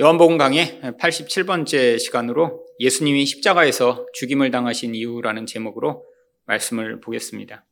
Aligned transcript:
요한복음 0.00 0.38
강의 0.38 0.80
87번째 0.98 2.00
시간으로 2.00 2.66
예수님이 2.80 3.26
십자가에서 3.26 4.04
죽임을 4.12 4.50
당하신 4.50 4.92
이유라는 4.92 5.46
제목으로 5.46 6.04
말씀을 6.46 7.00
보겠습니다. 7.00 7.64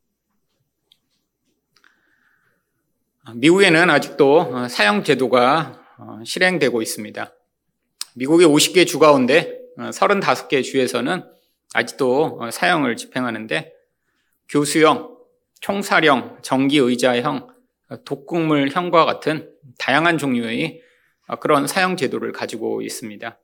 미국에는 3.35 3.89
아직도 3.89 4.69
사형 4.69 5.03
제도가 5.03 5.83
실행되고 6.23 6.81
있습니다. 6.81 7.35
미국의 8.15 8.47
50개 8.47 8.87
주 8.87 8.99
가운데 8.99 9.59
35개 9.77 10.63
주에서는 10.63 11.29
아직도 11.73 12.39
사형을 12.53 12.95
집행하는데 12.95 13.73
교수형, 14.47 15.17
총사령, 15.59 16.37
정기의자형, 16.41 17.49
독극물형과 18.05 19.03
같은 19.03 19.51
다양한 19.77 20.17
종류의 20.17 20.82
그런 21.39 21.67
사형 21.67 21.97
제도를 21.97 22.31
가지고 22.31 22.81
있습니다. 22.81 23.39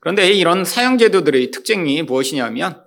그런데 0.00 0.30
이런 0.32 0.64
사형 0.64 0.98
제도들의 0.98 1.50
특징이 1.50 2.02
무엇이냐면 2.02 2.82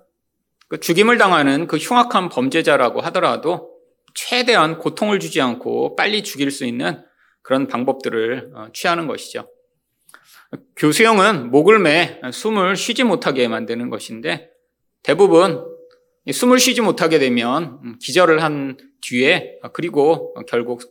그 0.68 0.80
죽임을 0.80 1.18
당하는 1.18 1.66
그 1.66 1.76
흉악한 1.76 2.28
범죄자라고 2.28 3.00
하더라도 3.02 3.74
최대한 4.14 4.78
고통을 4.78 5.20
주지 5.20 5.40
않고 5.40 5.96
빨리 5.96 6.22
죽일 6.22 6.50
수 6.50 6.64
있는 6.64 7.04
그런 7.42 7.68
방법들을 7.68 8.52
어, 8.54 8.68
취하는 8.72 9.06
것이죠. 9.06 9.48
교수형은 10.76 11.50
목을 11.50 11.78
매 11.78 12.20
숨을 12.32 12.76
쉬지 12.76 13.04
못하게 13.04 13.48
만드는 13.48 13.90
것인데 13.90 14.50
대부분 15.02 15.64
숨을 16.30 16.58
쉬지 16.58 16.80
못하게 16.80 17.18
되면 17.18 17.80
음, 17.84 17.98
기절을 18.00 18.42
한 18.42 18.76
뒤에 19.02 19.58
그리고 19.72 20.34
결국 20.46 20.82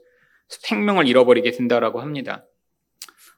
생명을 0.47 1.07
잃어버리게 1.07 1.51
된다라고 1.51 2.01
합니다. 2.01 2.45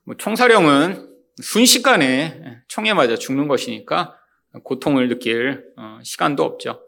뭐 0.05 0.15
총사령은 0.15 1.09
순식간에 1.41 2.61
총에 2.67 2.93
맞아 2.93 3.15
죽는 3.15 3.47
것이니까 3.47 4.15
고통을 4.63 5.09
느낄 5.09 5.65
어, 5.77 5.99
시간도 6.03 6.43
없죠. 6.43 6.81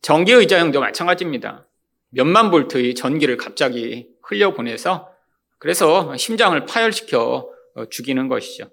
전기 0.00 0.32
의자형도 0.32 0.80
마찬가지입니다. 0.80 1.68
몇만 2.10 2.50
볼트의 2.50 2.94
전기를 2.94 3.36
갑자기 3.36 4.08
흘려보내서 4.22 5.10
그래서 5.58 6.16
심장을 6.16 6.58
파열시켜 6.64 7.48
어, 7.74 7.88
죽이는 7.88 8.28
것이죠. 8.28 8.70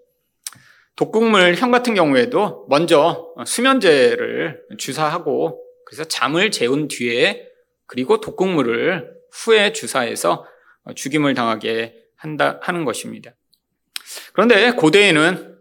독극물 0.95 1.55
형 1.55 1.71
같은 1.71 1.93
경우에도 1.93 2.65
먼저 2.69 3.33
수면제를 3.45 4.63
주사하고 4.77 5.63
그래서 5.85 6.03
잠을 6.05 6.52
재운 6.52 6.87
뒤에 6.87 7.45
그리고 7.85 8.21
독극물을 8.21 9.13
후에 9.31 9.71
주사해서 9.73 10.45
죽임을 10.95 11.33
당하게 11.33 11.95
한다 12.15 12.59
하는 12.61 12.83
것입니다. 12.85 13.33
그런데 14.33 14.71
고대에는 14.71 15.57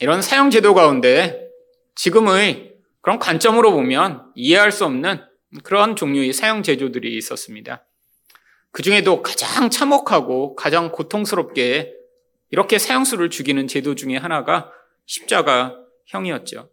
이런 0.00 0.22
사형 0.22 0.50
제도 0.50 0.74
가운데 0.74 1.48
지금의 1.94 2.74
그런 3.00 3.18
관점으로 3.18 3.72
보면 3.72 4.30
이해할 4.34 4.72
수 4.72 4.84
없는 4.84 5.22
그런 5.64 5.96
종류의 5.96 6.32
사형 6.32 6.62
제도들이 6.62 7.16
있었습니다. 7.16 7.84
그 8.72 8.82
중에도 8.82 9.22
가장 9.22 9.68
참혹하고 9.68 10.54
가장 10.54 10.92
고통스럽게 10.92 11.92
이렇게 12.50 12.78
사형수를 12.78 13.30
죽이는 13.30 13.66
제도 13.68 13.94
중에 13.94 14.16
하나가 14.16 14.70
십자가 15.06 15.76
형이었죠. 16.06 16.70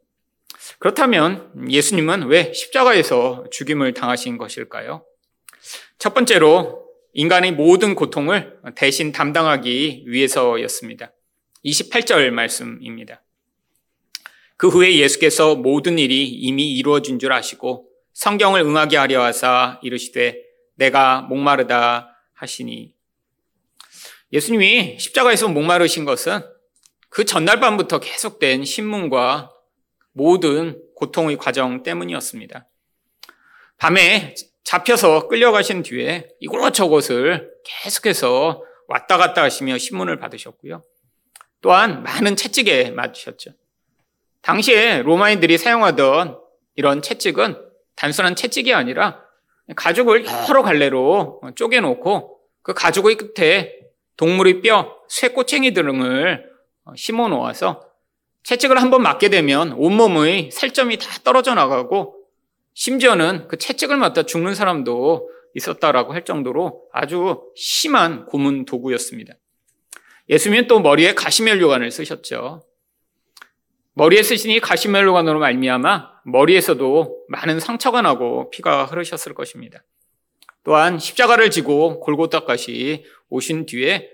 그렇다면 0.79 1.51
예수님은 1.69 2.27
왜 2.27 2.51
십자가에서 2.53 3.45
죽임을 3.51 3.93
당하신 3.93 4.37
것일까요? 4.37 5.05
첫 5.97 6.13
번째로 6.13 6.86
인간의 7.17 7.53
모든 7.53 7.95
고통을 7.95 8.59
대신 8.75 9.11
담당하기 9.11 10.03
위해서였습니다. 10.05 11.11
28절 11.65 12.29
말씀입니다. 12.29 13.23
그 14.55 14.67
후에 14.67 14.97
예수께서 14.97 15.55
모든 15.55 15.97
일이 15.97 16.29
이미 16.29 16.75
이루어진 16.75 17.17
줄 17.17 17.33
아시고 17.33 17.89
성경을 18.13 18.61
응하게 18.61 18.97
하려 18.97 19.23
하사 19.23 19.79
이르시되 19.81 20.39
내가 20.75 21.21
목마르다 21.23 22.15
하시니 22.33 22.93
예수님이 24.31 24.99
십자가에서 24.99 25.47
목마르신 25.47 26.05
것은 26.05 26.41
그 27.09 27.25
전날 27.25 27.59
밤부터 27.59 27.99
계속된 27.99 28.63
신문과 28.63 29.49
모든 30.11 30.79
고통의 30.95 31.37
과정 31.37 31.81
때문이었습니다. 31.81 32.67
밤에 33.77 34.35
잡혀서 34.67 35.29
끌려가신 35.29 35.81
뒤에 35.81 36.27
이곳 36.41 36.73
저곳을 36.73 37.53
계속해서 37.63 38.61
왔다 38.89 39.15
갔다 39.15 39.41
하시며 39.41 39.77
신문을 39.77 40.19
받으셨고요. 40.19 40.81
또한 41.61 42.03
많은 42.03 42.35
채찍에 42.35 42.91
맞으셨죠. 42.91 43.51
당시에 44.41 45.03
로마인들이 45.03 45.57
사용하던 45.57 46.41
이런 46.75 47.01
채찍은 47.01 47.55
단순한 47.95 48.35
채찍이 48.35 48.73
아니라 48.73 49.21
가죽을 49.73 50.25
여러 50.49 50.63
갈래로 50.63 51.43
쪼개놓고 51.55 52.41
그 52.61 52.73
가죽의 52.73 53.15
끝에 53.15 53.73
동물의 54.17 54.61
뼈, 54.61 54.97
쇠꼬챙이 55.07 55.73
등을 55.75 56.43
심어 56.97 57.29
놓아서 57.29 57.87
채찍을 58.43 58.81
한번 58.81 59.01
맞게 59.01 59.29
되면 59.29 59.71
온몸의 59.71 60.51
살점이 60.51 60.97
다 60.97 61.07
떨어져 61.23 61.53
나가고 61.53 62.16
심지어는 62.77 63.47
그 63.47 63.57
채찍을 63.57 63.97
맞다 63.97 64.21
죽는 64.21 64.53
사람도 64.53 65.31
있었다라고 65.55 66.13
할 66.13 66.23
정도로 66.23 66.87
아주 66.93 67.41
심한 67.55 68.27
고문 68.27 68.65
도구였습니다. 68.65 69.33
예수님은 70.29 70.67
또 70.67 70.79
머리에 70.79 71.15
가시멜로관을 71.15 71.89
쓰셨죠. 71.89 72.61
머리에 73.93 74.21
쓰시니 74.21 74.59
가시멜로관으로 74.59 75.39
말미암아 75.39 76.21
머리에서도 76.25 77.25
많은 77.29 77.59
상처가 77.59 78.03
나고 78.03 78.51
피가 78.51 78.85
흐르셨을 78.85 79.33
것입니다. 79.33 79.83
또한 80.63 80.99
십자가를 80.99 81.49
지고 81.49 81.99
골고다까지 81.99 83.05
오신 83.29 83.65
뒤에 83.65 84.07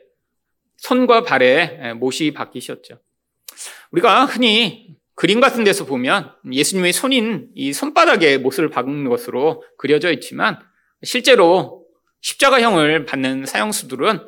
손과 0.78 1.24
발에 1.24 1.96
못이 1.96 2.32
바뀌셨죠. 2.32 3.02
우리가 3.92 4.24
흔히 4.24 4.96
그림 5.16 5.40
같은 5.40 5.64
데서 5.64 5.86
보면 5.86 6.32
예수님의 6.52 6.94
손인 6.94 7.50
이 7.54 7.72
손바닥에 7.72 8.38
못을 8.40 8.70
박은 8.70 9.08
것으로 9.10 9.64
그려져 9.78 10.12
있지만 10.12 10.60
실제로 11.04 11.86
십자가형을 12.22 13.06
받는 13.06 13.46
사형수들은 13.46 14.26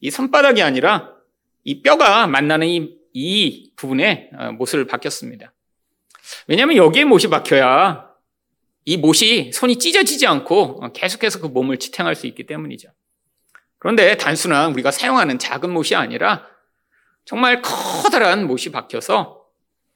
이 0.00 0.10
손바닥이 0.10 0.62
아니라 0.62 1.12
이 1.64 1.82
뼈가 1.82 2.26
만나는 2.26 2.66
이, 2.66 2.98
이 3.12 3.72
부분에 3.76 4.30
어, 4.36 4.52
못을 4.52 4.86
박혔습니다. 4.86 5.52
왜냐하면 6.46 6.76
여기에 6.76 7.04
못이 7.04 7.28
박혀야 7.28 8.08
이 8.84 8.96
못이 8.96 9.52
손이 9.52 9.78
찢어지지 9.78 10.26
않고 10.26 10.92
계속해서 10.92 11.40
그 11.40 11.46
몸을 11.46 11.78
지탱할 11.78 12.14
수 12.14 12.26
있기 12.26 12.46
때문이죠. 12.46 12.88
그런데 13.78 14.16
단순한 14.16 14.72
우리가 14.72 14.90
사용하는 14.90 15.38
작은 15.38 15.70
못이 15.70 15.94
아니라 15.94 16.46
정말 17.24 17.62
커다란 17.62 18.46
못이 18.46 18.72
박혀서 18.72 19.41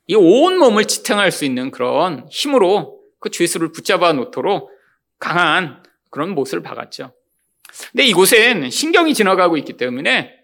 이 0.08 0.14
온 0.14 0.58
몸을 0.58 0.84
지탱할 0.84 1.32
수 1.32 1.44
있는 1.44 1.70
그런 1.70 2.26
힘으로 2.30 3.00
그 3.18 3.30
죄수를 3.30 3.72
붙잡아 3.72 4.12
놓도록 4.12 4.70
강한 5.18 5.82
그런 6.10 6.30
못을 6.30 6.62
박았죠. 6.62 7.12
근데 7.92 8.04
이곳엔 8.04 8.70
신경이 8.70 9.14
지나가고 9.14 9.56
있기 9.58 9.74
때문에 9.74 10.34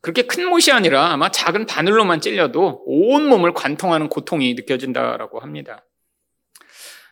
그렇게 0.00 0.22
큰 0.22 0.48
못이 0.48 0.72
아니라 0.72 1.12
아마 1.12 1.30
작은 1.30 1.66
바늘로만 1.66 2.20
찔려도 2.20 2.82
온 2.86 3.28
몸을 3.28 3.52
관통하는 3.52 4.08
고통이 4.08 4.54
느껴진다라고 4.54 5.40
합니다. 5.40 5.84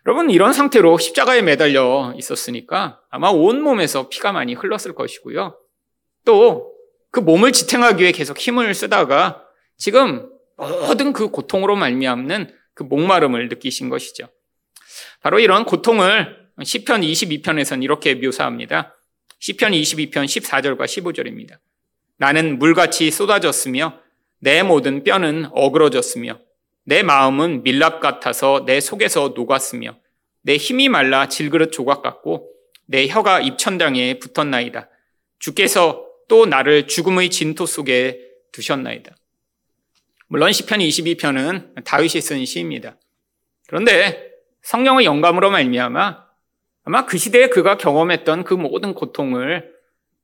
여러분, 0.07 0.31
이런 0.31 0.53
상태로 0.53 0.97
십자가에 0.99 1.43
매달려 1.43 2.15
있었으니까 2.17 3.01
아마 3.11 3.29
온 3.29 3.61
몸에서 3.61 4.09
피가 4.09 4.33
많이 4.33 4.55
흘렀을 4.55 4.95
것이고요. 4.95 5.59
또 6.25 6.71
그 7.11 7.21
몸을 7.21 7.53
지탱하기 7.53 8.03
위해 8.03 8.13
계속 8.13 8.39
힘을 8.39 8.73
쓰다가 8.75 9.45
지금 9.77 10.31
모든 10.69 11.13
그 11.13 11.29
고통으로 11.31 11.77
말미암는 11.77 12.55
그 12.75 12.83
목마름을 12.83 13.49
느끼신 13.49 13.89
것이죠. 13.89 14.29
바로 15.21 15.39
이런 15.39 15.65
고통을 15.65 16.51
시편 16.63 17.01
22편에서는 17.01 17.83
이렇게 17.83 18.15
묘사합니다. 18.15 18.97
시편 19.39 19.73
22편 19.73 20.13
14절과 20.13 20.85
15절입니다. 20.85 21.59
나는 22.19 22.59
물같이 22.59 23.11
쏟아졌으며 23.11 23.99
내 24.39 24.63
모든 24.63 25.05
뼈는 25.05 25.49
어그러졌으며 25.53 26.39
내 26.85 27.03
마음은 27.03 27.63
밀랍 27.63 28.01
같아서 28.01 28.65
내 28.67 28.81
속에서 28.81 29.33
녹았으며 29.35 29.97
내 30.43 30.57
힘이 30.57 30.89
말라 30.89 31.29
질그릇 31.29 31.73
조각 31.73 32.03
같고 32.03 32.51
내 32.87 33.07
혀가 33.07 33.41
입천장에 33.41 34.19
붙었나이다. 34.19 34.89
주께서 35.39 36.07
또 36.29 36.47
나를 36.47 36.87
죽음의 36.87 37.31
진토 37.31 37.67
속에 37.67 38.21
두셨나이다. 38.53 39.15
물론 40.33 40.53
시편 40.53 40.79
22편은 40.79 41.83
다윗이 41.83 42.21
쓴 42.21 42.45
시입니다. 42.45 42.97
그런데 43.67 44.31
성령의 44.63 45.05
영감으로 45.05 45.51
말미암아 45.51 46.25
아마 46.85 47.05
그 47.05 47.19
시대에 47.19 47.49
그가 47.49 47.77
경험했던 47.77 48.45
그 48.45 48.55
모든 48.55 48.95
고통을 48.95 49.75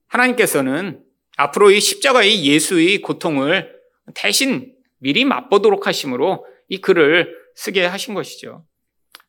하나님께서는 0.07 1.03
앞으로 1.37 1.73
이 1.73 1.81
십자가의 1.81 2.45
예수의 2.45 3.03
고통을 3.03 3.81
대신 4.15 4.73
미리 4.99 5.25
맛보도록 5.25 5.89
하심으로 5.89 6.47
이 6.69 6.81
글을 6.81 7.37
쓰게 7.57 7.85
하신 7.85 8.15
것이죠. 8.15 8.65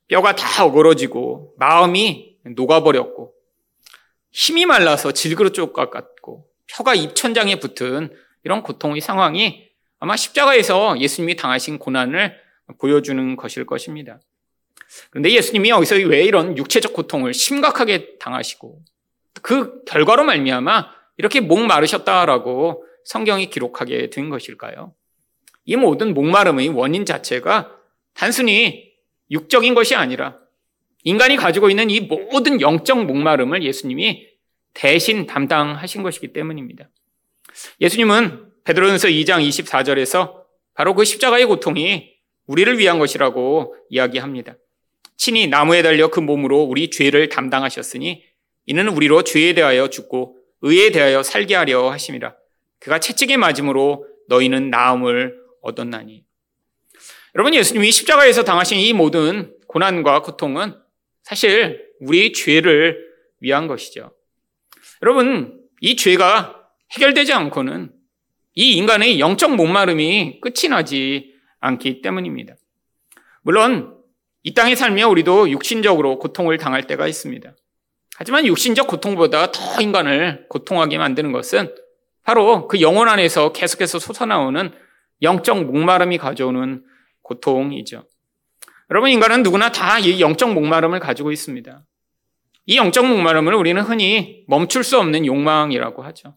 뼈가 0.07 0.35
다 0.35 0.63
어그러지고 0.63 1.55
마음이 1.57 2.37
녹아버렸고 2.55 3.33
힘이 4.31 4.67
말라서 4.67 5.11
질그릇 5.11 5.55
쪽것 5.55 5.89
같고 5.89 6.47
혀가 6.67 6.93
입천장에 6.93 7.55
붙은 7.59 8.15
이런 8.43 8.61
고통의 8.61 9.01
상황이 9.01 9.66
아마 9.99 10.15
십자가에서 10.15 10.99
예수님이 10.99 11.35
당하신 11.35 11.79
고난을 11.79 12.35
보여주는 12.79 13.35
것일 13.35 13.65
것입니다. 13.65 14.19
그런데 15.09 15.31
예수님이 15.31 15.69
여기서 15.69 15.95
왜 15.95 16.23
이런 16.23 16.57
육체적 16.57 16.93
고통을 16.93 17.33
심각하게 17.33 18.17
당하시고 18.19 18.81
그 19.41 19.83
결과로 19.85 20.23
말미암아 20.23 20.91
이렇게 21.17 21.39
목 21.39 21.59
마르셨다라고 21.59 22.85
성경이 23.05 23.49
기록하게 23.49 24.09
된 24.09 24.29
것일까요? 24.29 24.93
이 25.65 25.75
모든 25.75 26.13
목마름의 26.13 26.69
원인 26.69 27.05
자체가 27.05 27.71
단순히 28.13 28.93
육적인 29.31 29.73
것이 29.73 29.95
아니라 29.95 30.37
인간이 31.03 31.35
가지고 31.35 31.69
있는 31.69 31.89
이 31.89 32.01
모든 32.01 32.61
영적 32.61 33.05
목마름을 33.05 33.63
예수님이 33.63 34.27
대신 34.73 35.25
담당하신 35.25 36.03
것이기 36.03 36.33
때문입니다. 36.33 36.89
예수님은 37.81 38.46
베드로전서 38.67 39.07
2장 39.07 39.47
24절에서 39.47 40.43
바로 40.73 40.93
그 40.93 41.05
십자가의 41.05 41.45
고통이 41.45 42.11
우리를 42.47 42.77
위한 42.79 42.99
것이라고 42.99 43.73
이야기합니다. 43.89 44.57
친히 45.15 45.47
나무에 45.47 45.81
달려 45.81 46.09
그 46.09 46.19
몸으로 46.19 46.63
우리 46.63 46.89
죄를 46.89 47.29
담당하셨으니 47.29 48.25
이는 48.65 48.87
우리로 48.89 49.23
죄에 49.23 49.53
대하여 49.53 49.89
죽고 49.89 50.37
의에 50.61 50.91
대하여 50.91 51.23
살게 51.23 51.55
하려 51.55 51.89
하심이라. 51.91 52.35
그가 52.79 52.99
채찍에 52.99 53.37
맞음으로 53.37 54.05
너희는 54.27 54.69
나음을 54.69 55.37
얻었나니. 55.61 56.25
여러분 57.35 57.53
예수님이 57.55 57.89
십자가에서 57.89 58.43
당하신 58.43 58.79
이 58.79 58.91
모든 58.91 59.55
고난과 59.67 60.23
고통은 60.23 60.75
사실 61.23 61.85
우리의 62.01 62.33
죄를 62.33 62.99
위한 63.39 63.67
것이죠. 63.67 64.11
여러분 65.03 65.57
이 65.79 65.95
죄가 65.95 66.67
해결되지 66.91 67.31
않고는 67.31 67.96
이 68.59 68.75
인간의 68.75 69.19
영적 69.19 69.55
목마름이 69.55 70.41
끝이 70.41 70.67
나지 70.67 71.35
않기 71.59 72.01
때문입니다. 72.01 72.55
물론 73.43 73.95
이 74.41 74.55
땅에 74.55 74.73
살며 74.73 75.09
우리도 75.09 75.51
육신적으로 75.51 76.17
고통을 76.17 76.57
당할 76.57 76.87
때가 76.87 77.07
있습니다. 77.07 77.55
하지만 78.15 78.47
육신적 78.47 78.87
고통보다 78.87 79.51
더 79.51 79.79
인간을 79.79 80.47
고통하게 80.49 80.97
만드는 80.97 81.31
것은 81.33 81.75
바로 82.23 82.67
그 82.67 82.81
영혼 82.81 83.09
안에서 83.09 83.53
계속해서 83.53 83.99
솟아나오는 83.99 84.71
영적 85.21 85.65
목마름이 85.65 86.17
가져오는 86.17 86.83
고통이죠. 87.21 88.05
여러분, 88.89 89.11
인간은 89.11 89.43
누구나 89.43 89.71
다 89.71 89.99
이 89.99 90.19
영적 90.19 90.51
목마름을 90.51 90.99
가지고 90.99 91.31
있습니다. 91.31 91.85
이 92.65 92.77
영적 92.77 93.05
목마름을 93.05 93.53
우리는 93.53 93.79
흔히 93.83 94.45
멈출 94.47 94.83
수 94.83 94.97
없는 94.97 95.27
욕망이라고 95.27 96.01
하죠. 96.01 96.33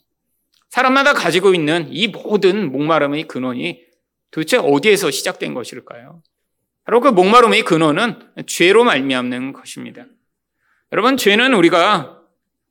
사람마다 0.71 1.13
가지고 1.13 1.53
있는 1.53 1.89
이 1.91 2.09
모든 2.09 2.71
목마름의 2.73 3.25
근원이 3.25 3.83
도대체 4.31 4.57
어디에서 4.57 5.11
시작된 5.11 5.55
것일까요? 5.55 6.23
바로 6.85 7.01
그 7.01 7.09
목마름의 7.09 7.65
근원은 7.65 8.33
죄로 8.47 8.85
말미암는 8.85 9.53
것입니다. 9.53 10.07
여러분, 10.93 11.17
죄는 11.17 11.55
우리가 11.55 12.21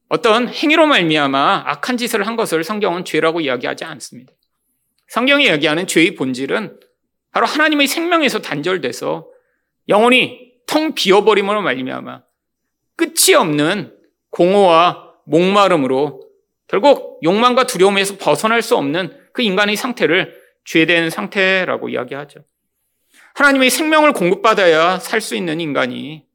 어떤 0.07 0.47
행위로 0.49 0.87
말미암아 0.87 1.63
악한 1.67 1.97
짓을 1.97 2.25
한 2.25 2.35
것을 2.35 2.63
성경은 2.63 3.05
죄라고 3.05 3.41
이야기하지 3.41 3.83
않습니다. 3.85 4.33
성경이 5.09 5.45
이야기하는 5.45 5.87
죄의 5.87 6.15
본질은 6.15 6.79
바로 7.31 7.45
하나님의 7.45 7.87
생명에서 7.87 8.39
단절돼서 8.39 9.27
영혼이 9.87 10.53
텅 10.65 10.93
비어버림으로 10.93 11.61
말미암아 11.61 12.23
끝이 12.95 13.35
없는 13.35 13.95
공허와 14.31 15.13
목마름으로 15.25 16.28
결국 16.69 17.19
욕망과 17.23 17.65
두려움에서 17.65 18.17
벗어날 18.17 18.61
수 18.61 18.77
없는 18.77 19.11
그 19.33 19.41
인간의 19.41 19.75
상태를 19.75 20.39
죄된 20.65 21.09
상태라고 21.09 21.89
이야기하죠. 21.89 22.41
하나님의 23.33 23.69
생명을 23.69 24.13
공급받아야 24.13 24.99
살 24.99 25.19
수 25.19 25.35
있는 25.35 25.59
인간이 25.59 26.25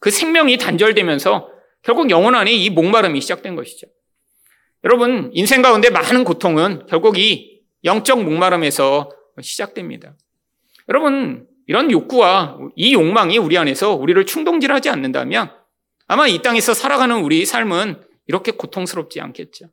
그 0.00 0.10
생명이 0.10 0.58
단절되면서 0.58 1.50
결국 1.82 2.10
영혼 2.10 2.34
안에 2.34 2.50
이 2.52 2.70
목마름이 2.70 3.20
시작된 3.20 3.56
것이죠. 3.56 3.86
여러분, 4.84 5.30
인생 5.34 5.62
가운데 5.62 5.90
많은 5.90 6.24
고통은 6.24 6.86
결국 6.88 7.18
이 7.18 7.62
영적 7.84 8.22
목마름에서 8.22 9.10
시작됩니다. 9.40 10.14
여러분, 10.88 11.46
이런 11.66 11.90
욕구와 11.90 12.58
이 12.76 12.94
욕망이 12.94 13.38
우리 13.38 13.58
안에서 13.58 13.92
우리를 13.92 14.24
충동질하지 14.26 14.88
않는다면 14.90 15.50
아마 16.06 16.26
이 16.26 16.40
땅에서 16.42 16.74
살아가는 16.74 17.16
우리 17.16 17.44
삶은 17.44 18.02
이렇게 18.26 18.52
고통스럽지 18.52 19.20
않겠죠. 19.20 19.66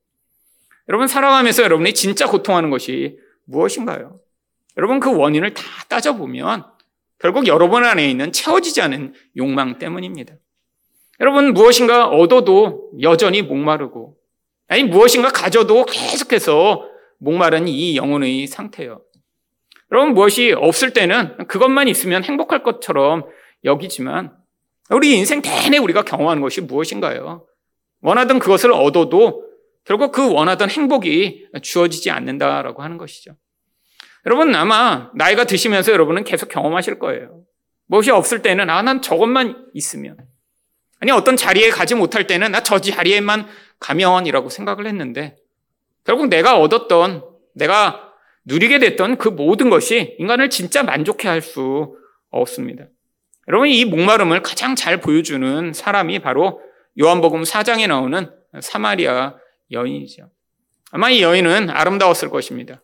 여러분, 0.90 1.08
살아가면서 1.08 1.64
여러분이 1.64 1.94
진짜 1.94 2.28
고통하는 2.28 2.70
것이 2.70 3.18
무엇인가요? 3.46 4.20
여러분, 4.78 5.00
그 5.00 5.16
원인을 5.16 5.54
다 5.54 5.64
따져보면 5.90 6.66
결국 7.22 7.46
여러분 7.48 7.86
안에 7.86 8.10
있는 8.10 8.32
채워지지 8.32 8.82
않은 8.82 9.14
욕망 9.38 9.78
때문입니다. 9.78 10.34
여러분 11.20 11.54
무엇인가 11.54 12.08
얻어도 12.08 12.90
여전히 13.02 13.44
목마르고 13.44 14.18
아니 14.68 14.84
무엇인가 14.84 15.30
가져도 15.30 15.86
계속해서 15.86 16.90
목마른 17.20 17.68
이 17.68 17.96
영혼의 17.96 18.48
상태예요. 18.48 19.04
여러분 19.92 20.16
무엇이 20.16 20.52
없을 20.54 20.94
때는 20.94 21.48
그것만 21.48 21.88
있으면 21.88 22.24
행복할 22.24 22.64
것처럼 22.64 23.26
여기지만 23.64 24.36
우리 24.90 25.16
인생 25.16 25.44
내내 25.44 25.78
우리가 25.78 26.02
경험하는 26.02 26.42
것이 26.42 26.62
무엇인가요? 26.62 27.46
원하던 28.02 28.40
그것을 28.40 28.72
얻어도 28.74 29.46
결국 29.86 30.12
그 30.12 30.32
원하던 30.32 30.70
행복이 30.70 31.48
주어지지 31.62 32.12
않는다라고 32.12 32.84
하는 32.84 32.98
것이죠. 32.98 33.36
여러분 34.26 34.54
아마 34.54 35.10
나이가 35.16 35.46
드시면서 35.46 35.92
여러분은 35.92 36.24
계속 36.24 36.50
경험하실 36.50 37.00
거예요. 37.00 37.42
무엇이 37.88 38.12
없을 38.12 38.42
때는 38.42 38.70
아 38.70 38.82
난 38.84 39.02
저것만 39.02 39.68
있으면 39.74 40.18
아니 41.00 41.12
어떤 41.12 41.36
자리에 41.36 41.70
가지 41.72 41.96
못할 41.96 42.28
때는 42.28 42.52
나 42.52 42.62
저 42.62 42.80
자리에만 42.80 43.48
가면이라고 43.80 44.50
생각을 44.50 44.86
했는데 44.88 45.36
결국 46.04 46.28
내가 46.28 46.60
얻었던 46.60 47.24
내가 47.56 48.12
누리게 48.46 48.80
됐던 48.80 49.18
그 49.18 49.28
모든 49.30 49.70
것이 49.70 50.16
인간을 50.20 50.50
진짜 50.50 50.84
만족해 50.84 51.28
할 51.28 51.42
수 51.42 51.96
없습니다. 52.30 52.86
여러분 53.48 53.68
이 53.68 53.84
목마름을 53.86 54.42
가장 54.42 54.76
잘 54.76 55.02
보여주는 55.02 55.74
사람이 55.74 56.20
바로 56.20 56.62
요한복음 57.00 57.44
4장에 57.44 57.88
나오는 57.88 58.30
사마리아 58.60 59.36
여인이죠. 59.72 60.30
아마 60.92 61.10
이 61.10 61.22
여인은 61.22 61.70
아름다웠을 61.70 62.30
것입니다. 62.30 62.82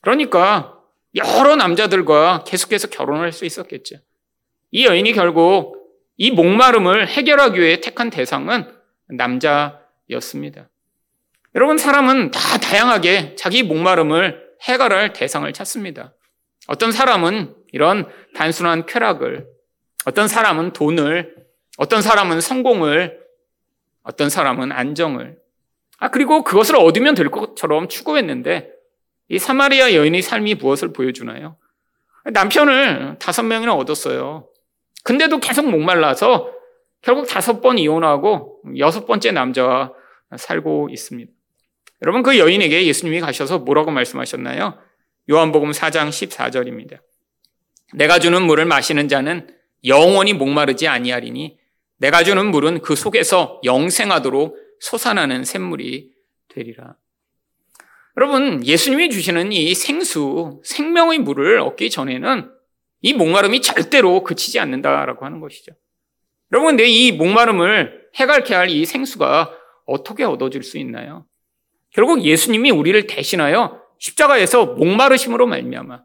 그러니까 0.00 0.78
여러 1.16 1.56
남자들과 1.56 2.44
계속해서 2.46 2.88
결혼을 2.88 3.22
할 3.22 3.32
수 3.32 3.44
있었겠죠. 3.44 3.96
이 4.70 4.86
여인이 4.86 5.12
결국 5.12 5.76
이 6.16 6.30
목마름을 6.30 7.08
해결하기 7.08 7.60
위해 7.60 7.80
택한 7.80 8.10
대상은 8.10 8.70
남자였습니다. 9.08 10.68
여러분, 11.56 11.78
사람은 11.78 12.30
다 12.30 12.58
다양하게 12.58 13.34
자기 13.34 13.64
목마름을 13.64 14.50
해결할 14.62 15.12
대상을 15.12 15.52
찾습니다. 15.52 16.14
어떤 16.68 16.92
사람은 16.92 17.56
이런 17.72 18.06
단순한 18.34 18.86
쾌락을, 18.86 19.48
어떤 20.04 20.28
사람은 20.28 20.72
돈을, 20.72 21.34
어떤 21.78 22.02
사람은 22.02 22.40
성공을, 22.40 23.18
어떤 24.10 24.28
사람은 24.28 24.72
안정을. 24.72 25.38
아, 25.98 26.08
그리고 26.10 26.42
그것을 26.42 26.74
얻으면 26.76 27.14
될 27.14 27.30
것처럼 27.30 27.88
추구했는데 27.88 28.70
이 29.28 29.38
사마리아 29.38 29.94
여인의 29.94 30.22
삶이 30.22 30.56
무엇을 30.56 30.92
보여주나요? 30.92 31.56
남편을 32.24 33.18
다섯 33.20 33.44
명이나 33.44 33.72
얻었어요. 33.74 34.48
근데도 35.04 35.38
계속 35.38 35.70
목말라서 35.70 36.50
결국 37.02 37.28
다섯 37.28 37.60
번 37.60 37.78
이혼하고 37.78 38.62
여섯 38.78 39.06
번째 39.06 39.30
남자와 39.30 39.92
살고 40.36 40.88
있습니다. 40.90 41.30
여러분 42.02 42.22
그 42.22 42.38
여인에게 42.38 42.86
예수님이 42.86 43.20
가셔서 43.20 43.60
뭐라고 43.60 43.92
말씀하셨나요? 43.92 44.76
요한복음 45.30 45.70
4장 45.70 46.08
14절입니다. 46.08 46.98
내가 47.94 48.18
주는 48.18 48.42
물을 48.42 48.64
마시는 48.64 49.06
자는 49.06 49.48
영원히 49.84 50.32
목마르지 50.32 50.88
아니하리니 50.88 51.59
내가 52.00 52.24
주는 52.24 52.50
물은 52.50 52.80
그 52.80 52.96
속에서 52.96 53.60
영생하도록 53.62 54.56
솟아나는 54.80 55.44
샘물이 55.44 56.10
되리라. 56.48 56.96
여러분, 58.16 58.64
예수님이 58.64 59.10
주시는 59.10 59.52
이 59.52 59.74
생수, 59.74 60.62
생명의 60.64 61.18
물을 61.18 61.60
얻기 61.60 61.90
전에는 61.90 62.50
이 63.02 63.12
목마름이 63.12 63.60
절대로 63.60 64.24
그치지 64.24 64.58
않는다라고 64.58 65.26
하는 65.26 65.40
것이죠. 65.40 65.72
여러분, 66.52 66.70
근데 66.70 66.86
이 66.86 67.12
목마름을 67.12 68.08
해갈케 68.16 68.54
할 68.54 68.70
이 68.70 68.86
생수가 68.86 69.52
어떻게 69.84 70.24
얻어질 70.24 70.62
수 70.62 70.78
있나요? 70.78 71.26
결국 71.90 72.22
예수님이 72.24 72.70
우리를 72.70 73.06
대신하여 73.08 73.78
십자가에서 73.98 74.66
목마르심으로 74.66 75.46
말미암아 75.46 76.02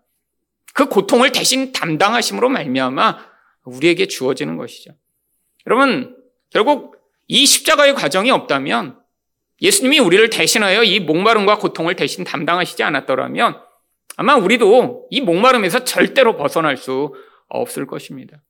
그 0.74 0.90
고통을 0.90 1.32
대신 1.32 1.72
담당하심으로 1.72 2.50
말미암아 2.50 3.18
우리에게 3.64 4.08
주어지는 4.08 4.58
것이죠. 4.58 4.92
여러분 5.68 6.16
결국 6.50 6.98
이 7.28 7.46
십자가의 7.46 7.96
과정이 7.96 8.32
없다면 8.32 9.00
예수님이 9.62 10.00
우리를 10.00 10.30
대신하여 10.30 10.84
이 10.84 11.00
목마름과 11.00 11.58
고통을 11.58 11.96
대신 11.96 12.24
담당하시지 12.24 12.84
않았더라면 12.84 13.60
아마 14.18 14.36
우리도 14.36 15.08
이 15.10 15.22
목마름에서 15.22 15.84
절대로 15.84 16.38
벗어날 16.38 16.78
수 16.78 17.14
없을 17.48 17.86
것입니다. 17.88 18.42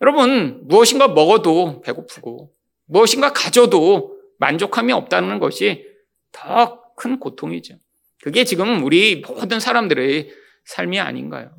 여러분, 0.00 0.60
무엇인가 0.64 1.08
먹어도 1.08 1.80
배고프고, 1.80 2.52
무엇인가 2.86 3.32
가져도 3.32 4.18
만족함이 4.38 4.92
없다는 4.92 5.38
것이 5.38 5.86
더 6.32 6.82
큰 7.02 7.18
고통이죠. 7.18 7.76
그게 8.22 8.44
지금 8.44 8.84
우리 8.84 9.22
모든 9.26 9.58
사람들의 9.58 10.30
삶이 10.64 11.00
아닌가요? 11.00 11.50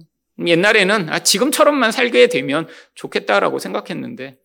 옛날에는 0.45 1.09
아, 1.09 1.19
지금처럼만 1.19 1.91
살게 1.91 2.27
되면 2.27 2.67
좋겠다라고 2.95 3.59
생각했는데, 3.59 4.29
아, 4.29 4.42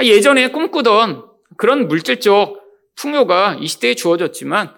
예전에 0.00 0.48
꿈꾸던 0.48 1.26
그런 1.56 1.88
물질적 1.88 2.60
풍요가 2.96 3.56
이 3.60 3.66
시대에 3.66 3.94
주어졌지만, 3.94 4.74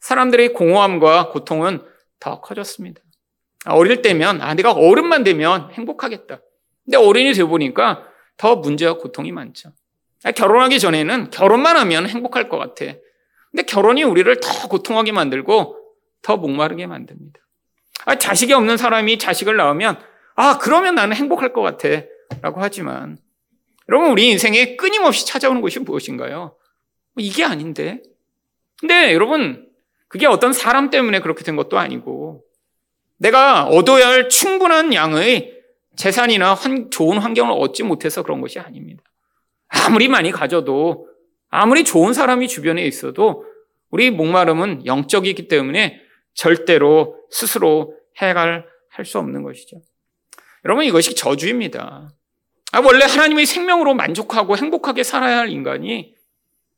사람들의 0.00 0.52
공허함과 0.52 1.30
고통은 1.30 1.82
더 2.20 2.40
커졌습니다. 2.40 3.00
아, 3.64 3.74
어릴 3.74 4.02
때면, 4.02 4.40
아, 4.40 4.54
내가 4.54 4.72
어른만 4.72 5.24
되면 5.24 5.70
행복하겠다. 5.72 6.40
근데 6.84 6.96
어른이 6.96 7.32
되어 7.32 7.46
보니까 7.46 8.06
더 8.36 8.56
문제와 8.56 8.98
고통이 8.98 9.32
많죠. 9.32 9.70
아, 10.24 10.32
결혼하기 10.32 10.78
전에는 10.78 11.30
결혼만 11.30 11.76
하면 11.76 12.08
행복할 12.08 12.48
것 12.48 12.58
같아. 12.58 12.84
근데 13.50 13.62
결혼이 13.66 14.02
우리를 14.04 14.40
더 14.40 14.68
고통하게 14.68 15.12
만들고 15.12 15.76
더 16.22 16.36
목마르게 16.36 16.86
만듭니다. 16.86 17.40
아, 18.04 18.16
자식이 18.16 18.52
없는 18.52 18.76
사람이 18.76 19.18
자식을 19.18 19.56
낳으면, 19.56 19.98
아, 20.34 20.58
그러면 20.58 20.94
나는 20.94 21.16
행복할 21.16 21.52
것 21.52 21.62
같아. 21.62 21.88
라고 22.42 22.60
하지만, 22.60 23.18
여러분, 23.88 24.10
우리 24.10 24.28
인생에 24.30 24.76
끊임없이 24.76 25.26
찾아오는 25.26 25.60
것이 25.60 25.78
무엇인가요? 25.80 26.56
이게 27.16 27.44
아닌데. 27.44 28.02
근데 28.80 29.12
여러분, 29.14 29.68
그게 30.08 30.26
어떤 30.26 30.52
사람 30.52 30.90
때문에 30.90 31.20
그렇게 31.20 31.44
된 31.44 31.56
것도 31.56 31.78
아니고, 31.78 32.44
내가 33.18 33.64
얻어야 33.64 34.08
할 34.08 34.28
충분한 34.28 34.92
양의 34.92 35.54
재산이나 35.96 36.54
환, 36.54 36.90
좋은 36.90 37.18
환경을 37.18 37.54
얻지 37.58 37.82
못해서 37.82 38.22
그런 38.22 38.40
것이 38.40 38.58
아닙니다. 38.58 39.02
아무리 39.68 40.08
많이 40.08 40.30
가져도 40.30 41.08
아무리 41.48 41.84
좋은 41.84 42.12
사람이 42.12 42.48
주변에 42.48 42.84
있어도 42.84 43.44
우리 43.90 44.10
목마름은 44.10 44.86
영적이기 44.86 45.48
때문에 45.48 46.00
절대로 46.34 47.16
스스로 47.30 47.94
해결할 48.18 48.66
수 49.04 49.18
없는 49.18 49.42
것이죠. 49.42 49.80
여러분 50.64 50.84
이것이 50.84 51.14
저주입니다. 51.14 52.10
아, 52.76 52.80
원래 52.84 53.06
하나님의 53.06 53.46
생명으로 53.46 53.94
만족하고 53.94 54.54
행복하게 54.54 55.02
살아야 55.02 55.38
할 55.38 55.48
인간이 55.48 56.14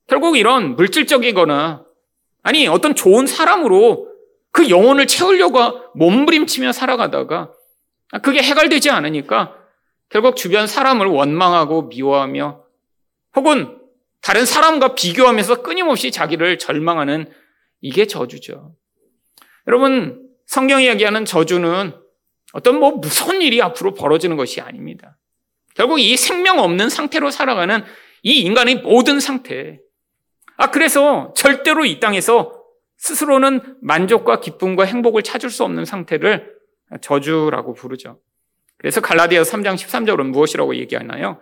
결국 0.06 0.36
이런 0.36 0.76
물질적이거나 0.76 1.84
아니 2.44 2.68
어떤 2.68 2.94
좋은 2.94 3.26
사람으로 3.26 4.06
그 4.52 4.70
영혼을 4.70 5.08
채우려고 5.08 5.58
몸부림치며 5.96 6.70
살아가다가 6.70 7.50
그게 8.22 8.40
해결되지 8.40 8.90
않으니까 8.90 9.56
결국 10.08 10.36
주변 10.36 10.68
사람을 10.68 11.06
원망하고 11.06 11.88
미워하며 11.88 12.62
혹은 13.34 13.76
다른 14.20 14.46
사람과 14.46 14.94
비교하면서 14.94 15.62
끊임없이 15.62 16.12
자기를 16.12 16.58
절망하는 16.58 17.28
이게 17.80 18.06
저주죠. 18.06 18.72
여러분, 19.66 20.28
성경이 20.46 20.84
이야기하는 20.84 21.24
저주는 21.24 21.92
어떤 22.52 22.78
뭐 22.78 22.92
무서운 22.92 23.42
일이 23.42 23.60
앞으로 23.60 23.94
벌어지는 23.94 24.36
것이 24.36 24.60
아닙니다. 24.60 25.17
결국 25.74 26.00
이 26.00 26.16
생명 26.16 26.58
없는 26.58 26.88
상태로 26.88 27.30
살아가는 27.30 27.84
이 28.22 28.40
인간의 28.40 28.76
모든 28.82 29.20
상태. 29.20 29.78
아, 30.56 30.70
그래서 30.70 31.32
절대로 31.36 31.84
이 31.84 32.00
땅에서 32.00 32.58
스스로는 32.96 33.76
만족과 33.80 34.40
기쁨과 34.40 34.84
행복을 34.84 35.22
찾을 35.22 35.50
수 35.50 35.64
없는 35.64 35.84
상태를 35.84 36.56
저주라고 37.00 37.74
부르죠. 37.74 38.18
그래서 38.76 39.00
갈라디아 39.00 39.42
3장 39.42 39.74
13절은 39.74 40.30
무엇이라고 40.30 40.76
얘기하나요? 40.76 41.40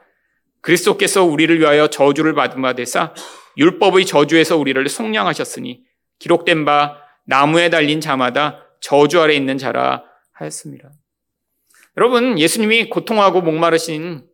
그리스도께서 0.61 1.25
우리를 1.25 1.59
위하여 1.61 1.89
저주를 1.89 2.35
받은 2.35 2.61
바 2.61 2.75
되사 2.75 3.15
율법의 3.57 4.07
저주에서 4.07 4.57
우리를 4.57 4.87
속량하셨으니 4.89 5.83
기록된 6.19 6.65
바 6.65 6.99
나무에 7.25 7.71
달린 7.71 8.01
자마다 8.01 8.67
저주 8.81 9.21
아래 9.21 9.35
있는 9.35 9.59
자라 9.59 10.05
하였습니다. 10.33 10.91
여러분, 11.97 12.39
예수님이 12.39 12.89
고통하고 12.91 13.41
목마르신 13.41 14.27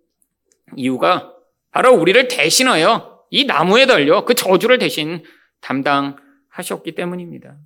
이유가 0.77 1.33
바로 1.71 1.95
우리를 1.95 2.29
대신하여 2.29 3.21
이 3.31 3.45
나무에 3.45 3.87
달려 3.87 4.25
그 4.25 4.35
저주를 4.35 4.79
대신 4.79 5.23
담당하셨기 5.61 6.93
때문입니다. 6.95 7.57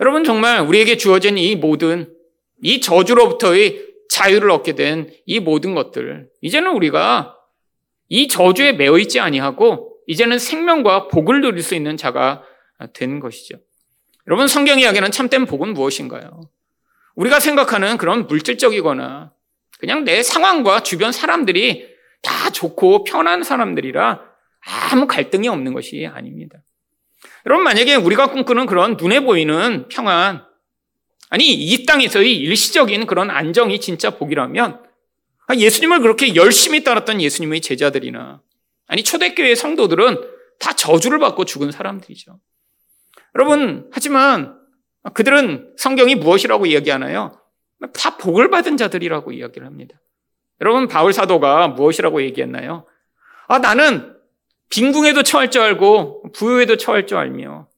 여러분, 0.00 0.24
정말 0.24 0.60
우리에게 0.60 0.96
주어진 0.96 1.36
이 1.38 1.56
모든 1.56 2.12
이 2.62 2.80
저주로부터의 2.80 3.86
자유를 4.08 4.50
얻게 4.50 4.74
된 4.74 5.10
이 5.26 5.40
모든 5.40 5.74
것들, 5.74 6.28
이제는 6.40 6.72
우리가 6.72 7.36
이 8.08 8.26
저주에 8.28 8.72
매여 8.72 8.98
있지 8.98 9.20
아니하고 9.20 9.96
이제는 10.06 10.38
생명과 10.38 11.08
복을 11.08 11.42
누릴 11.42 11.62
수 11.62 11.74
있는 11.74 11.96
자가 11.98 12.42
된 12.94 13.20
것이죠. 13.20 13.58
여러분 14.26 14.48
성경 14.48 14.78
이야기는 14.80 15.10
참된 15.10 15.44
복은 15.44 15.74
무엇인가요? 15.74 16.48
우리가 17.18 17.40
생각하는 17.40 17.96
그런 17.96 18.28
물질적이거나 18.28 19.32
그냥 19.80 20.04
내 20.04 20.22
상황과 20.22 20.84
주변 20.84 21.10
사람들이 21.10 21.88
다 22.22 22.50
좋고 22.50 23.04
편한 23.04 23.42
사람들이라 23.42 24.22
아무 24.90 25.06
갈등이 25.06 25.48
없는 25.48 25.72
것이 25.72 26.06
아닙니다. 26.06 26.58
여러분 27.44 27.64
만약에 27.64 27.96
우리가 27.96 28.30
꿈꾸는 28.30 28.66
그런 28.66 28.96
눈에 28.96 29.20
보이는 29.20 29.88
평안, 29.88 30.44
아니, 31.30 31.52
이 31.52 31.86
땅에서의 31.86 32.36
일시적인 32.36 33.06
그런 33.06 33.30
안정이 33.30 33.80
진짜 33.80 34.10
복이라면 34.10 34.82
아, 35.48 35.54
예수님을 35.54 36.00
그렇게 36.00 36.36
열심히 36.36 36.84
따랐던 36.84 37.20
예수님의 37.20 37.62
제자들이나 37.62 38.40
아니, 38.86 39.02
초대교회 39.02 39.56
성도들은 39.56 40.20
다 40.60 40.72
저주를 40.74 41.18
받고 41.18 41.44
죽은 41.44 41.72
사람들이죠. 41.72 42.38
여러분, 43.34 43.90
하지만 43.92 44.57
그들은 45.14 45.74
성경이 45.76 46.14
무엇이라고 46.16 46.66
이야기하나요? 46.66 47.40
다 47.94 48.16
복을 48.16 48.50
받은 48.50 48.76
자들이라고 48.76 49.32
이야기를 49.32 49.66
합니다. 49.66 50.00
여러분, 50.60 50.88
바울 50.88 51.12
사도가 51.12 51.68
무엇이라고 51.68 52.22
얘기했나요? 52.22 52.86
아, 53.46 53.58
나는 53.58 54.16
빈궁에도 54.70 55.22
처할 55.22 55.50
줄 55.50 55.62
알고 55.62 56.32
부유에도 56.32 56.76
처할 56.76 57.06
줄 57.06 57.16
알며 57.18 57.68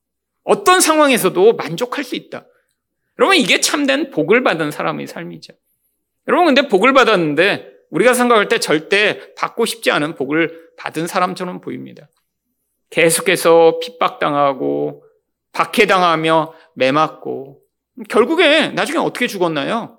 어떤 0.43 0.81
상황에서도 0.81 1.53
만족할 1.55 2.05
수 2.05 2.17
있다. 2.17 2.47
여러분, 3.19 3.37
이게 3.37 3.61
참된 3.61 4.11
복을 4.11 4.43
받은 4.43 4.71
사람의 4.71 5.07
삶이죠. 5.07 5.53
여러분, 6.29 6.47
근데 6.47 6.69
복을 6.69 6.93
받았는데 6.93 7.71
우리가 7.91 8.15
생각할 8.15 8.49
때 8.49 8.59
절대 8.59 9.35
받고 9.35 9.67
싶지 9.67 9.91
않은 9.91 10.15
복을 10.15 10.71
받은 10.79 11.07
사람처럼 11.07 11.61
보입니다. 11.61 12.09
계속해서 12.89 13.79
핍박당하고 13.81 15.05
박해당하며 15.53 16.55
매맞고 16.75 17.61
결국에 18.09 18.69
나중에 18.69 18.99
어떻게 18.99 19.27
죽었나요? 19.27 19.99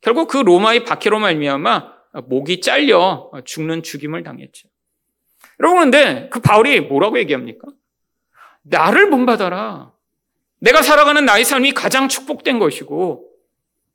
결국 0.00 0.28
그 0.28 0.38
로마의 0.38 0.84
박해로 0.84 1.18
말미암아 1.18 1.92
목이 2.24 2.60
잘려 2.60 3.30
죽는 3.44 3.82
죽임을 3.82 4.22
당했죠. 4.22 4.68
여러분 5.60 5.80
근데 5.80 6.28
그 6.30 6.40
바울이 6.40 6.80
뭐라고 6.80 7.18
얘기합니까? 7.18 7.68
나를 8.62 9.10
본받아라. 9.10 9.92
내가 10.60 10.82
살아가는 10.82 11.24
나의 11.24 11.44
삶이 11.44 11.72
가장 11.72 12.08
축복된 12.08 12.58
것이고 12.58 13.28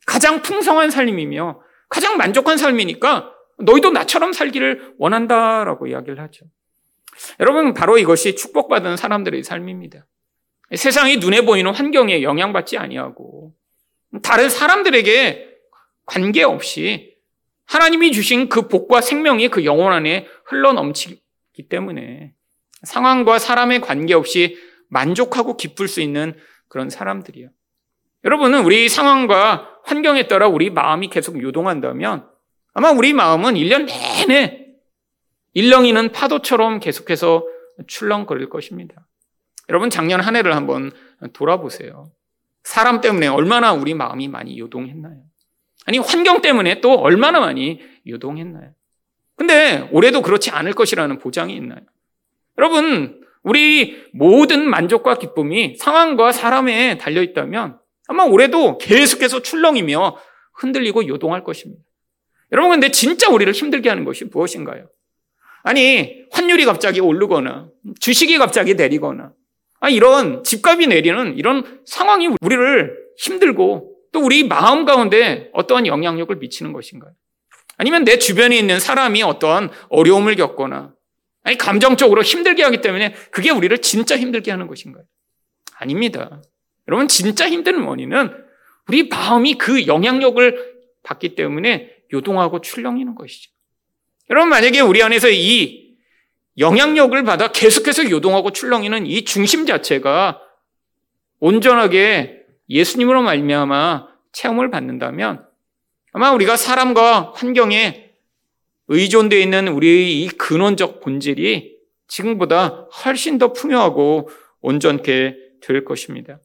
가장 0.05 0.41
풍성한 0.41 0.89
삶이며 0.89 1.61
가장 1.89 2.17
만족한 2.17 2.57
삶이니까 2.57 3.33
너희도 3.59 3.91
나처럼 3.91 4.33
살기를 4.33 4.95
원한다라고 4.97 5.87
이야기를 5.87 6.19
하죠. 6.21 6.45
여러분 7.39 7.73
바로 7.73 7.97
이것이 7.97 8.35
축복받은 8.35 8.97
사람들의 8.97 9.43
삶입니다. 9.43 10.05
세상이 10.75 11.17
눈에 11.17 11.41
보이는 11.41 11.74
환경에 11.74 12.24
영향받지 12.24 12.77
아니하고 12.77 13.53
다른 14.21 14.50
사람들에게 14.50 15.47
관계없이 16.05 17.15
하나님이 17.65 18.12
주신 18.12 18.50
그 18.50 18.67
복과 18.67 19.01
생명이 19.01 19.50
그 19.50 19.65
영혼 19.65 19.93
안에 19.93 20.27
흘러 20.45 20.74
넘치기 20.74 21.69
때문에 21.69 22.33
상황과 22.83 23.39
사람의 23.39 23.81
관계없이 23.81 24.57
만족하고 24.89 25.57
기쁠 25.57 25.88
수 25.88 26.01
있는 26.01 26.38
그런 26.67 26.89
사람들이요. 26.89 27.50
여러분은 28.24 28.63
우리 28.63 28.89
상황과 28.89 29.79
환경에 29.83 30.27
따라 30.27 30.47
우리 30.47 30.69
마음이 30.69 31.09
계속 31.09 31.41
요동한다면 31.41 32.27
아마 32.74 32.91
우리 32.91 33.13
마음은 33.13 33.55
1년 33.55 33.86
내내 33.86 34.67
일렁이는 35.53 36.12
파도처럼 36.12 36.79
계속해서 36.79 37.45
출렁거릴 37.88 38.50
것입니다. 38.50 39.06
여러분 39.69 39.89
작년 39.89 40.21
한 40.21 40.36
해를 40.36 40.55
한번 40.55 40.91
돌아보세요. 41.33 42.12
사람 42.63 43.01
때문에 43.01 43.27
얼마나 43.27 43.74
우리 43.74 43.93
마음이 43.93 44.27
많이 44.27 44.59
요동했나요? 44.59 45.21
아니, 45.86 45.97
환경 46.00 46.41
때문에 46.41 46.81
또 46.81 46.93
얼마나 46.95 47.39
많이 47.39 47.79
요동했나요? 48.05 48.71
근데 49.36 49.88
올해도 49.91 50.21
그렇지 50.21 50.51
않을 50.51 50.74
것이라는 50.74 51.17
보장이 51.19 51.55
있나요? 51.55 51.79
여러분, 52.57 53.21
우리 53.43 54.03
모든 54.12 54.69
만족과 54.69 55.17
기쁨이 55.17 55.77
상황과 55.77 56.33
사람에 56.33 56.97
달려 56.97 57.21
있다면 57.21 57.79
아마 58.07 58.24
올해도 58.24 58.77
계속해서 58.79 59.41
출렁이며 59.41 60.17
흔들리고 60.53 61.07
요동할 61.07 61.43
것입니다. 61.43 61.81
여러분, 62.51 62.71
근데 62.71 62.91
진짜 62.91 63.29
우리를 63.29 63.51
힘들게 63.53 63.88
하는 63.88 64.03
것이 64.03 64.25
무엇인가요? 64.25 64.89
아니, 65.63 66.25
환율이 66.31 66.65
갑자기 66.65 67.00
오르거나, 67.00 67.69
주식이 68.00 68.38
갑자기 68.38 68.74
내리거나, 68.74 69.33
아, 69.79 69.89
이런 69.89 70.43
집값이 70.43 70.88
내리는 70.88 71.38
이런 71.38 71.81
상황이 71.86 72.29
우리를 72.41 72.98
힘들고 73.17 73.96
또 74.12 74.19
우리 74.22 74.48
마음 74.48 74.86
가운데 74.86 75.50
어떠한 75.53 75.86
영향력을 75.86 76.36
미치는 76.36 76.74
것인가요? 76.74 77.12
아니면 77.77 78.03
내 78.03 78.17
주변에 78.17 78.57
있는 78.57 78.79
사람이 78.79 79.22
어떠한 79.22 79.69
어려움을 79.89 80.36
겪거나, 80.36 80.93
아니, 81.43 81.57
감정적으로 81.57 82.24
힘들게 82.24 82.63
하기 82.63 82.81
때문에 82.81 83.13
그게 83.31 83.51
우리를 83.51 83.77
진짜 83.79 84.17
힘들게 84.17 84.50
하는 84.51 84.67
것인가요? 84.67 85.03
아닙니다. 85.77 86.41
여러분, 86.88 87.07
진짜 87.07 87.48
힘든 87.48 87.84
원인은 87.84 88.31
우리 88.88 89.07
마음이 89.07 89.55
그 89.55 89.86
영향력을 89.86 90.77
받기 91.03 91.36
때문에 91.36 91.91
요동하고 92.12 92.62
출렁이는 92.62 93.15
것이죠. 93.15 93.51
여러분, 94.29 94.50
만약에 94.50 94.79
우리 94.79 95.03
안에서 95.03 95.29
이 95.29 95.87
영향력을 96.57 97.21
받아 97.23 97.51
계속해서 97.51 98.09
요동하고 98.09 98.51
출렁이는 98.51 99.05
이 99.05 99.23
중심 99.25 99.65
자체가 99.65 100.41
온전하게 101.39 102.45
예수님으로 102.69 103.21
말미암아 103.21 104.07
체험을 104.31 104.69
받는다면 104.71 105.45
아마 106.13 106.31
우리가 106.31 106.57
사람과 106.57 107.33
환경에 107.35 108.11
의존되어 108.87 109.39
있는 109.39 109.67
우리의 109.67 110.23
이 110.23 110.27
근원적 110.29 111.01
본질이 111.01 111.77
지금보다 112.07 112.87
훨씬 113.03 113.37
더 113.37 113.53
풍요하고 113.53 114.29
온전케 114.61 115.35
될 115.61 115.85
것입니다. 115.85 116.39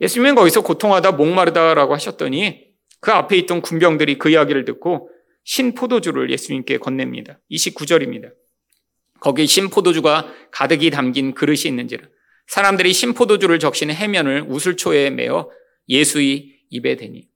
예수님은 0.00 0.34
거기서 0.34 0.62
고통하다 0.62 1.12
목마르다라고 1.12 1.92
하셨더니 1.94 2.68
그 3.00 3.12
앞에 3.12 3.36
있던 3.38 3.60
군병들이 3.60 4.18
그 4.18 4.30
이야기를 4.30 4.64
듣고 4.64 5.10
신 5.44 5.74
포도주를 5.74 6.30
예수님께 6.30 6.78
건넵니다. 6.78 7.38
29절입니다. 7.50 8.32
거기 9.24 9.46
신포도주가 9.46 10.30
가득히 10.50 10.90
담긴 10.90 11.32
그릇이 11.32 11.62
있는지라 11.64 12.06
사람들이 12.46 12.92
신포도주를 12.92 13.58
적신 13.58 13.90
해면을 13.90 14.44
우슬초에 14.46 15.08
메어 15.08 15.48
예수의 15.88 16.58
입에 16.68 16.96
대니 16.96 17.26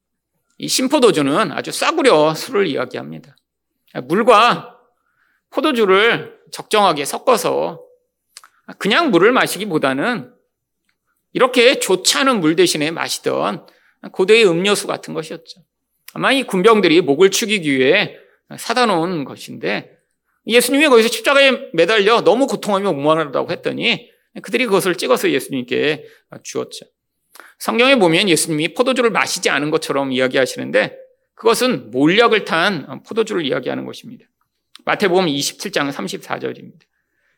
이 0.58 0.68
신포도주는 0.68 1.50
아주 1.50 1.72
싸구려 1.72 2.34
술을 2.34 2.66
이야기합니다. 2.66 3.34
물과 4.04 4.76
포도주를 5.48 6.38
적정하게 6.52 7.06
섞어서 7.06 7.80
그냥 8.76 9.10
물을 9.10 9.32
마시기보다는 9.32 10.30
이렇게 11.32 11.78
좋지 11.78 12.18
않은 12.18 12.40
물 12.40 12.54
대신에 12.54 12.90
마시던 12.90 13.66
고대의 14.12 14.46
음료수 14.46 14.86
같은 14.86 15.14
것이었죠. 15.14 15.62
아마 16.12 16.32
이 16.32 16.42
군병들이 16.42 17.00
목을 17.00 17.30
축이기 17.30 17.78
위해 17.78 18.14
사다 18.58 18.84
놓은 18.84 19.24
것인데 19.24 19.97
예수님이 20.48 20.88
거기서 20.88 21.08
십자가에 21.08 21.70
매달려 21.74 22.22
너무 22.22 22.46
고통하며 22.46 22.92
목마르다고 22.94 23.50
했더니 23.52 24.10
그들이 24.42 24.64
그것을 24.66 24.96
찍어서 24.96 25.30
예수님께 25.30 26.04
주었죠. 26.42 26.86
성경에 27.58 27.96
보면 27.96 28.28
예수님이 28.28 28.74
포도주를 28.74 29.10
마시지 29.10 29.50
않은 29.50 29.70
것처럼 29.70 30.10
이야기하시는데 30.10 30.96
그것은 31.34 31.90
몰약을 31.90 32.44
탄 32.44 33.02
포도주를 33.06 33.44
이야기하는 33.44 33.84
것입니다. 33.84 34.26
마태복음 34.84 35.26
27장 35.26 35.92
34절입니다. 35.92 36.80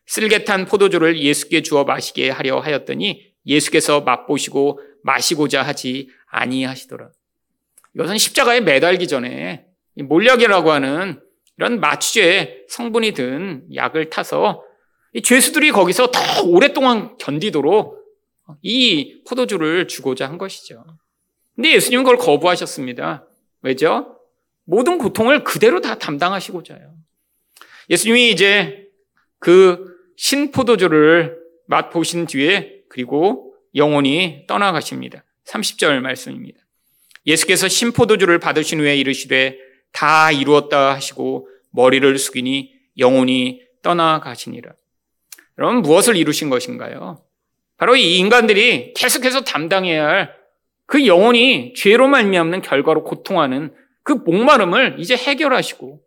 쓸개 0.06 0.44
탄 0.44 0.66
포도주를 0.66 1.20
예수께 1.20 1.62
주어 1.62 1.84
마시게 1.84 2.30
하려 2.30 2.60
하였더니 2.60 3.32
예수께서 3.46 4.02
맛보시고 4.02 4.80
마시고자 5.02 5.62
하지 5.62 6.08
아니하시더라. 6.28 7.10
이것은 7.94 8.18
십자가에 8.18 8.60
매달기 8.60 9.08
전에 9.08 9.66
몰약이라고 9.96 10.70
하는 10.70 11.20
이런 11.60 11.78
마취제 11.78 12.64
성분이 12.70 13.12
든 13.12 13.66
약을 13.74 14.08
타서 14.08 14.64
이 15.12 15.20
죄수들이 15.20 15.72
거기서 15.72 16.10
더 16.10 16.42
오랫동안 16.44 17.18
견디도록 17.18 18.00
이 18.62 19.22
포도주를 19.28 19.86
주고자 19.86 20.26
한 20.26 20.38
것이죠. 20.38 20.82
근데 21.54 21.74
예수님은 21.74 22.04
그걸 22.04 22.16
거부하셨습니다. 22.16 23.26
왜죠? 23.60 24.16
모든 24.64 24.96
고통을 24.96 25.44
그대로 25.44 25.82
다 25.82 25.98
담당하시고자요. 25.98 26.94
예수님이 27.90 28.30
이제 28.30 28.86
그 29.38 29.84
신포도주를 30.16 31.36
맛보신 31.66 32.24
뒤에 32.24 32.84
그리고 32.88 33.54
영원히 33.74 34.46
떠나가십니다. 34.46 35.24
30절 35.44 36.00
말씀입니다. 36.00 36.58
예수께서 37.26 37.68
신포도주를 37.68 38.38
받으신 38.38 38.80
후에 38.80 38.96
이르시되 38.96 39.58
다 39.92 40.30
이루었다 40.30 40.94
하시고 40.94 41.48
머리를 41.70 42.18
숙이니 42.18 42.72
영원히 42.98 43.62
떠나가시니라. 43.82 44.72
여러분 45.58 45.82
무엇을 45.82 46.16
이루신 46.16 46.50
것인가요? 46.50 47.22
바로 47.76 47.96
이 47.96 48.18
인간들이 48.18 48.92
계속해서 48.94 49.42
담당해야 49.42 50.06
할 50.06 50.40
그 50.90 51.06
영혼이 51.06 51.74
죄로 51.74 52.08
말미암는 52.08 52.62
결과로 52.62 53.04
고통하는 53.04 53.72
그 54.02 54.12
목마름을 54.12 54.96
이제 54.98 55.16
해결하시고 55.16 56.00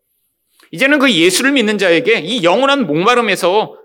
이제는 0.72 1.00
그 1.00 1.10
예수를 1.10 1.54
믿는 1.54 1.78
자에게 1.78 2.20
이 2.20 2.44
영원한 2.44 2.86
목마름에서 2.86 3.78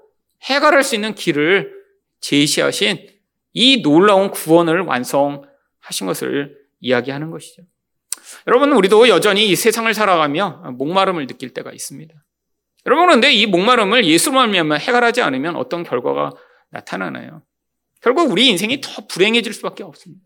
해결할 0.42 0.82
수 0.82 0.96
있는 0.96 1.14
길을 1.14 1.72
제시하신 2.20 3.06
이 3.52 3.80
놀라운 3.82 4.32
구원을 4.32 4.80
완성하신 4.80 6.08
것을 6.08 6.56
이야기하는 6.80 7.30
것이죠. 7.30 7.62
여러분, 8.46 8.72
우리도 8.72 9.08
여전히 9.08 9.48
이 9.48 9.56
세상을 9.56 9.92
살아가며 9.92 10.74
목마름을 10.76 11.26
느낄 11.26 11.50
때가 11.50 11.72
있습니다. 11.72 12.14
여러분, 12.86 13.06
그런데 13.06 13.32
이 13.32 13.46
목마름을 13.46 14.04
예수로 14.04 14.36
말미암아 14.36 14.76
해결하지 14.76 15.22
않으면 15.22 15.56
어떤 15.56 15.84
결과가 15.84 16.32
나타나나요? 16.70 17.42
결국 18.00 18.30
우리 18.30 18.48
인생이 18.48 18.80
더 18.80 19.06
불행해질 19.06 19.52
수밖에 19.52 19.82
없습니다. 19.82 20.22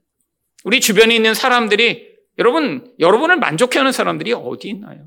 우리 0.65 0.81
주변에 0.81 1.15
있는 1.15 1.35
사람들이 1.35 2.13
여러분, 2.39 2.93
여러분을 2.99 3.37
만족해 3.37 3.79
하는 3.79 3.93
사람들이 3.93 4.33
어디 4.33 4.69
있나요? 4.69 5.07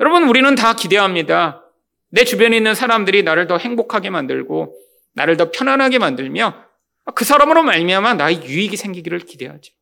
여러분, 0.00 0.28
우리는 0.28 0.54
다 0.54 0.74
기대합니다. 0.74 1.62
내 2.10 2.24
주변에 2.24 2.56
있는 2.56 2.74
사람들이 2.74 3.22
나를 3.22 3.46
더 3.46 3.58
행복하게 3.58 4.10
만들고 4.10 4.74
나를 5.14 5.36
더 5.36 5.50
편안하게 5.50 5.98
만들며 5.98 6.66
그 7.14 7.24
사람으로 7.24 7.62
말미암아 7.62 8.14
나의 8.14 8.44
유익이 8.44 8.76
생기기를 8.76 9.20
기대하죠. 9.20 9.72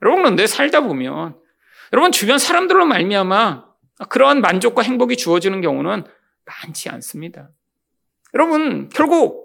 여러분 0.00 0.22
그런데 0.22 0.46
살다 0.46 0.80
보면 0.80 1.36
여러분 1.92 2.10
주변 2.12 2.38
사람들로 2.38 2.86
말미암아 2.86 3.66
그러한 4.08 4.40
만족과 4.40 4.82
행복이 4.82 5.16
주어지는 5.16 5.60
경우는 5.60 6.04
많지 6.44 6.88
않습니다. 6.88 7.50
여러분 8.34 8.88
결국 8.88 9.42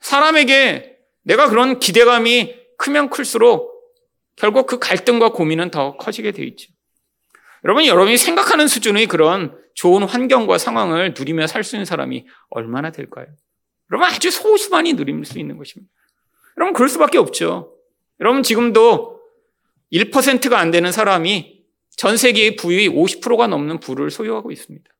사람에게 0.00 0.96
내가 1.22 1.48
그런 1.48 1.78
기대감이 1.78 2.54
크면 2.78 3.10
클수록 3.10 3.70
결국 4.36 4.66
그 4.66 4.78
갈등과 4.78 5.32
고민은 5.32 5.70
더 5.70 5.96
커지게 5.98 6.32
되어 6.32 6.46
있죠. 6.46 6.72
여러분 7.64 7.84
여러분이 7.84 8.16
생각하는 8.16 8.66
수준의 8.68 9.06
그런 9.06 9.54
좋은 9.74 10.02
환경과 10.02 10.56
상황을 10.56 11.14
누리며 11.16 11.46
살 11.46 11.62
수 11.62 11.76
있는 11.76 11.84
사람이 11.84 12.26
얼마나 12.48 12.90
될까요? 12.90 13.26
여러분 13.92 14.08
아주 14.08 14.30
소수만이 14.30 14.94
누릴 14.94 15.22
수 15.26 15.38
있는 15.38 15.58
것입니다. 15.58 15.92
여러분 16.56 16.72
그럴 16.72 16.88
수밖에 16.88 17.18
없죠. 17.18 17.74
여러분 18.20 18.42
지금도 18.42 19.20
1%가 19.92 20.58
안 20.58 20.70
되는 20.70 20.90
사람이 20.90 21.59
전 22.00 22.16
세계의 22.16 22.56
부의 22.56 22.88
50%가 22.88 23.46
넘는 23.46 23.78
부를 23.78 24.10
소유하고 24.10 24.50
있습니다. 24.50 24.90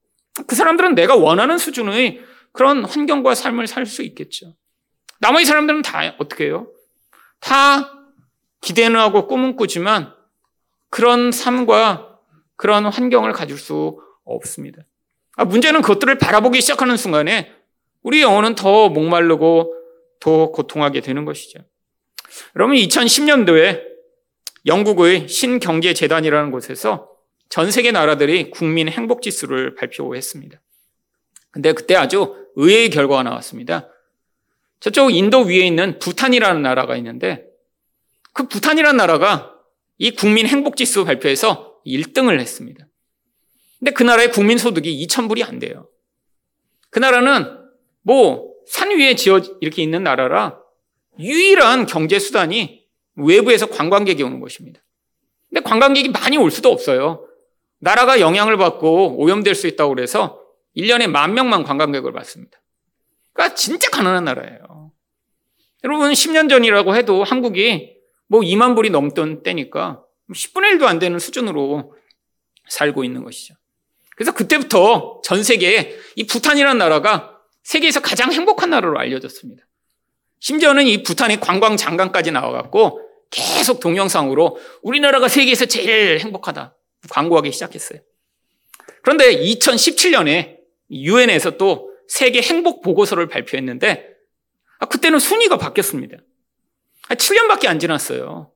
그 0.46 0.54
사람들은 0.54 0.94
내가 0.94 1.16
원하는 1.16 1.56
수준의 1.56 2.20
그런 2.52 2.84
환경과 2.84 3.34
삶을 3.34 3.68
살 3.68 3.86
수 3.86 4.02
있겠죠. 4.02 4.54
나머지 5.18 5.46
사람들은 5.46 5.80
다 5.80 6.14
어떻게 6.18 6.44
해요? 6.44 6.68
다 7.40 7.90
기대는 8.60 9.00
하고 9.00 9.26
꿈은 9.26 9.56
꾸지만 9.56 10.12
그런 10.90 11.32
삶과 11.32 12.18
그런 12.56 12.84
환경을 12.84 13.32
가질 13.32 13.56
수 13.56 13.98
없습니다. 14.24 14.82
아, 15.36 15.46
문제는 15.46 15.80
그것들을 15.80 16.18
바라보기 16.18 16.60
시작하는 16.60 16.98
순간에 16.98 17.50
우리 18.02 18.20
영혼은 18.20 18.56
더 18.56 18.90
목마르고 18.90 19.74
더 20.20 20.50
고통하게 20.50 21.00
되는 21.00 21.24
것이죠. 21.24 21.60
여러분 22.56 22.76
2010년도에 22.76 23.89
영국의 24.66 25.28
신경제재단이라는 25.28 26.50
곳에서 26.50 27.08
전 27.48 27.70
세계 27.70 27.90
나라들이 27.90 28.50
국민 28.50 28.88
행복 28.88 29.22
지수를 29.22 29.74
발표했습니다. 29.74 30.60
근데 31.50 31.72
그때 31.72 31.96
아주 31.96 32.34
의외의 32.54 32.90
결과가 32.90 33.22
나왔습니다. 33.22 33.88
저쪽 34.78 35.10
인도 35.14 35.42
위에 35.42 35.66
있는 35.66 35.98
부탄이라는 35.98 36.62
나라가 36.62 36.96
있는데 36.96 37.44
그 38.32 38.46
부탄이라는 38.48 38.96
나라가 38.96 39.54
이 39.98 40.12
국민 40.12 40.46
행복 40.46 40.76
지수 40.76 41.04
발표에서 41.04 41.80
1등을 41.86 42.38
했습니다. 42.40 42.86
근데 43.78 43.92
그 43.92 44.02
나라의 44.02 44.30
국민 44.30 44.58
소득이 44.58 45.06
2,000불이 45.06 45.46
안 45.46 45.58
돼요. 45.58 45.88
그 46.90 46.98
나라는 46.98 47.58
뭐 48.02 48.50
산 48.70 48.96
위에 48.96 49.16
지어 49.16 49.40
이렇게 49.60 49.82
있는 49.82 50.04
나라라 50.04 50.56
유일한 51.18 51.86
경제 51.86 52.20
수단이 52.20 52.79
외부에서 53.16 53.66
관광객이 53.66 54.22
오는 54.22 54.40
것입니다. 54.40 54.80
근데 55.48 55.62
관광객이 55.62 56.10
많이 56.10 56.36
올 56.36 56.50
수도 56.50 56.70
없어요. 56.70 57.26
나라가 57.78 58.20
영향을 58.20 58.56
받고 58.56 59.16
오염될 59.18 59.54
수 59.54 59.66
있다고 59.66 59.94
그래서 59.94 60.40
1년에 60.76 61.08
만 61.08 61.34
명만 61.34 61.64
관광객을 61.64 62.12
받습니다. 62.12 62.60
그러니까 63.32 63.54
진짜 63.54 63.90
가난한 63.90 64.24
나라예요. 64.24 64.92
여러분 65.84 66.12
10년 66.12 66.48
전이라고 66.48 66.94
해도 66.94 67.24
한국이 67.24 67.96
뭐 68.28 68.40
2만 68.40 68.76
불이 68.76 68.90
넘던 68.90 69.42
때니까 69.42 70.04
10분의 70.30 70.78
1도 70.78 70.84
안 70.84 70.98
되는 70.98 71.18
수준으로 71.18 71.94
살고 72.68 73.02
있는 73.02 73.24
것이죠. 73.24 73.54
그래서 74.14 74.32
그때부터 74.32 75.22
전 75.24 75.42
세계에 75.42 75.96
이 76.16 76.26
부탄이라는 76.26 76.78
나라가 76.78 77.38
세계에서 77.62 78.00
가장 78.00 78.32
행복한 78.32 78.70
나라로 78.70 78.98
알려졌습니다. 78.98 79.64
심지어는 80.40 80.86
이 80.86 81.02
부탄의 81.02 81.40
관광 81.40 81.76
장관까지 81.76 82.32
나와갖고 82.32 83.00
계속 83.30 83.80
동영상으로 83.80 84.58
우리나라가 84.82 85.28
세계에서 85.28 85.66
제일 85.66 86.18
행복하다 86.18 86.76
광고하기 87.10 87.52
시작했어요. 87.52 88.00
그런데 89.02 89.36
2017년에 89.36 90.58
유엔에서 90.90 91.56
또 91.56 91.90
세계 92.08 92.42
행복 92.42 92.82
보고서를 92.82 93.28
발표했는데 93.28 94.08
아, 94.80 94.86
그때는 94.86 95.18
순위가 95.18 95.58
바뀌었습니다. 95.58 96.16
7년밖에 97.10 97.66
안 97.66 97.78
지났어요. 97.78 98.50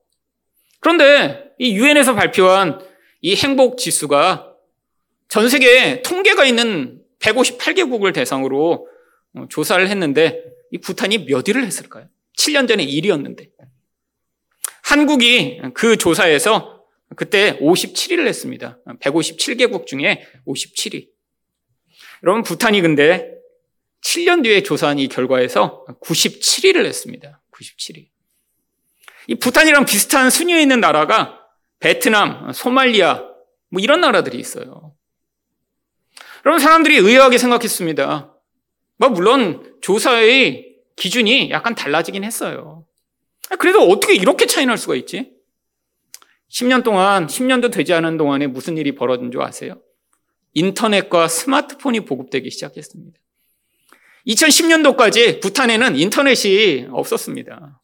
그런데 0.79 1.51
이 1.57 1.75
유엔에서 1.75 2.15
발표한 2.15 2.79
이 3.21 3.35
행복 3.35 3.77
지수가 3.77 4.53
전 5.29 5.49
세계에 5.49 6.01
통계가 6.01 6.45
있는 6.45 7.01
158개국을 7.19 8.13
대상으로 8.13 8.87
어, 9.35 9.45
조사를 9.49 9.87
했는데 9.87 10.43
이 10.71 10.77
부탄이 10.79 11.25
몇 11.25 11.47
위를 11.47 11.65
했을까요? 11.65 12.09
7년 12.37 12.67
전에 12.67 12.85
1위였는데. 12.85 13.49
한국이 14.83 15.61
그 15.73 15.97
조사에서 15.97 16.83
그때 17.15 17.57
57위를 17.59 18.27
했습니다. 18.27 18.79
157개국 19.01 19.85
중에 19.85 20.25
57위. 20.47 21.09
여러분, 22.23 22.43
부탄이 22.43 22.81
근데 22.81 23.35
7년 24.01 24.43
뒤에 24.43 24.63
조사한 24.63 24.99
이 24.99 25.07
결과에서 25.07 25.85
97위를 26.03 26.85
했습니다. 26.85 27.41
97위. 27.51 28.09
이 29.27 29.35
부탄이랑 29.35 29.85
비슷한 29.85 30.29
순위에 30.29 30.61
있는 30.61 30.79
나라가 30.79 31.39
베트남, 31.79 32.51
소말리아, 32.53 33.23
뭐 33.69 33.81
이런 33.81 34.01
나라들이 34.01 34.37
있어요. 34.37 34.95
그럼 36.43 36.59
사람들이 36.59 36.97
의아하게 36.97 37.37
생각했습니다. 37.39 38.34
뭐 38.97 39.09
물론 39.09 39.77
조사의 39.81 40.75
기준이 40.95 41.49
약간 41.51 41.75
달라지긴 41.75 42.23
했어요. 42.23 42.85
그래도 43.59 43.81
어떻게 43.83 44.15
이렇게 44.15 44.45
차이 44.45 44.65
날 44.65 44.77
수가 44.77 44.95
있지? 44.95 45.31
10년 46.49 46.83
동안, 46.83 47.27
10년도 47.27 47.71
되지 47.71 47.93
않은 47.93 48.17
동안에 48.17 48.47
무슨 48.47 48.77
일이 48.77 48.95
벌어진 48.95 49.31
줄 49.31 49.41
아세요? 49.41 49.81
인터넷과 50.53 51.27
스마트폰이 51.27 52.01
보급되기 52.01 52.49
시작했습니다. 52.49 53.19
2010년도까지 54.27 55.41
부탄에는 55.41 55.97
인터넷이 55.97 56.87
없었습니다. 56.91 57.81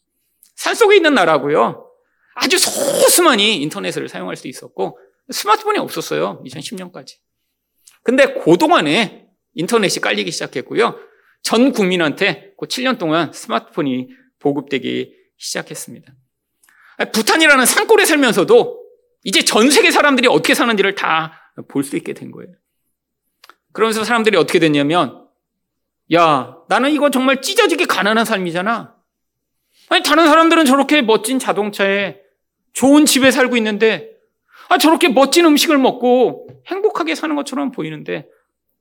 산속에 0.56 0.96
있는 0.96 1.14
나라고요. 1.14 1.88
아주 2.36 2.58
소수만이 2.58 3.62
인터넷을 3.62 4.08
사용할 4.08 4.38
수 4.38 4.48
있었고 4.48 4.98
스마트폰이 5.30 5.78
없었어요. 5.80 6.42
2010년까지. 6.46 7.18
근데 8.04 8.34
그동안에 8.34 9.21
인터넷이 9.54 10.02
깔리기 10.02 10.32
시작했고요. 10.32 10.98
전 11.44 11.72
국민한테 11.72 12.54
그 12.58 12.68
7년 12.68 12.98
동안 12.98 13.34
스마트폰이 13.34 14.10
보급되기 14.40 15.14
시작했습니다. 15.38 16.14
부탄이라는 17.14 17.66
산골에 17.66 18.06
살면서도 18.06 18.80
이제 19.24 19.44
전 19.44 19.70
세계 19.72 19.92
사람들이 19.92 20.28
어떻게 20.28 20.54
사는지를 20.54 20.96
다 20.96 21.38
볼 21.68 21.84
수 21.84 21.98
있게 21.98 22.14
된 22.14 22.32
거예요. 22.32 22.54
그러면서 23.74 24.04
사람들이 24.04 24.38
어떻게 24.38 24.60
됐냐면, 24.60 25.28
야, 26.14 26.56
나는 26.70 26.92
이거 26.92 27.10
정말 27.10 27.42
찢어지게 27.42 27.86
가난한 27.86 28.26
삶이잖아. 28.26 28.96
아니, 29.90 30.04
다른 30.04 30.28
사람들은 30.28 30.66
저렇게 30.66 31.02
멋진 31.02 31.40
자동차에 31.40 32.20
좋은 32.74 33.06
집에 33.06 33.32
살고 33.32 33.58
있는데, 33.58 34.12
아, 34.70 34.78
저렇게 34.78 35.10
멋진 35.10 35.46
음식을 35.46 35.78
먹고 35.78 36.48
행복하게 36.68 37.16
사는 37.16 37.36
것처럼 37.36 37.72
보이는데, 37.72 38.28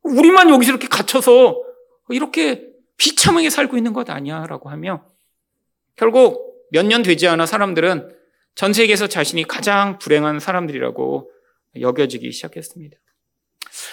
우리만 0.03 0.51
여기서 0.51 0.73
이렇게 0.73 0.89
갇혀서 0.89 1.63
이렇게 2.11 2.67
비참하게 2.97 3.51
살고 3.51 3.77
있는 3.77 3.93
것 3.93 4.09
아니야? 4.11 4.47
라고 4.47 4.69
하며, 4.71 5.05
결국 5.97 6.49
몇 6.73 6.85
년 6.87 7.03
되지 7.03 7.27
않아 7.29 7.47
사람들은 7.47 8.15
전 8.55 8.73
세계에서 8.73 9.07
자신이 9.07 9.45
가장 9.45 9.99
불행한 9.99 10.41
사람들이라고 10.41 11.31
여겨지기 11.81 12.33
시작했습니다. 12.33 12.97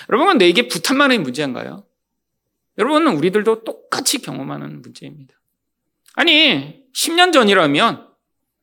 여러분, 0.10 0.41
이게 0.41 0.67
부탄만의 0.67 1.20
문제인가요? 1.20 1.86
여러분은 2.78 3.15
우리들도 3.17 3.63
똑같이 3.63 4.22
경험하는 4.22 4.82
문제입니다. 4.82 5.34
아니, 6.13 6.84
10년 6.93 7.32
전이라면 7.34 8.08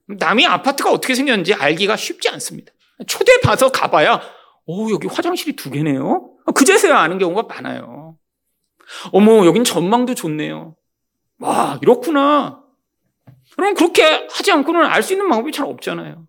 남이 0.07 0.47
아파트가 0.47 0.91
어떻게 0.93 1.15
생겼는지 1.15 1.55
알기가 1.55 1.97
쉽지 1.97 2.29
않습니다. 2.31 2.73
초대 3.07 3.41
봐서 3.41 3.71
가봐야, 3.73 4.21
오, 4.67 4.91
여기 4.91 5.07
화장실이 5.09 5.57
두 5.57 5.71
개네요? 5.71 6.34
그제서야 6.53 6.99
아는 6.99 7.19
경우가 7.19 7.43
많아요. 7.43 8.17
어머, 9.13 9.47
여긴 9.47 9.65
전망도 9.65 10.15
좋네요. 10.15 10.77
와, 11.39 11.79
이렇구나. 11.83 12.63
그럼 13.57 13.75
그렇게 13.75 14.27
하지 14.31 14.53
않고는 14.53 14.85
알 14.85 15.03
수 15.03 15.13
있는 15.13 15.29
방법이 15.29 15.53
잘 15.53 15.67
없잖아요. 15.67 16.27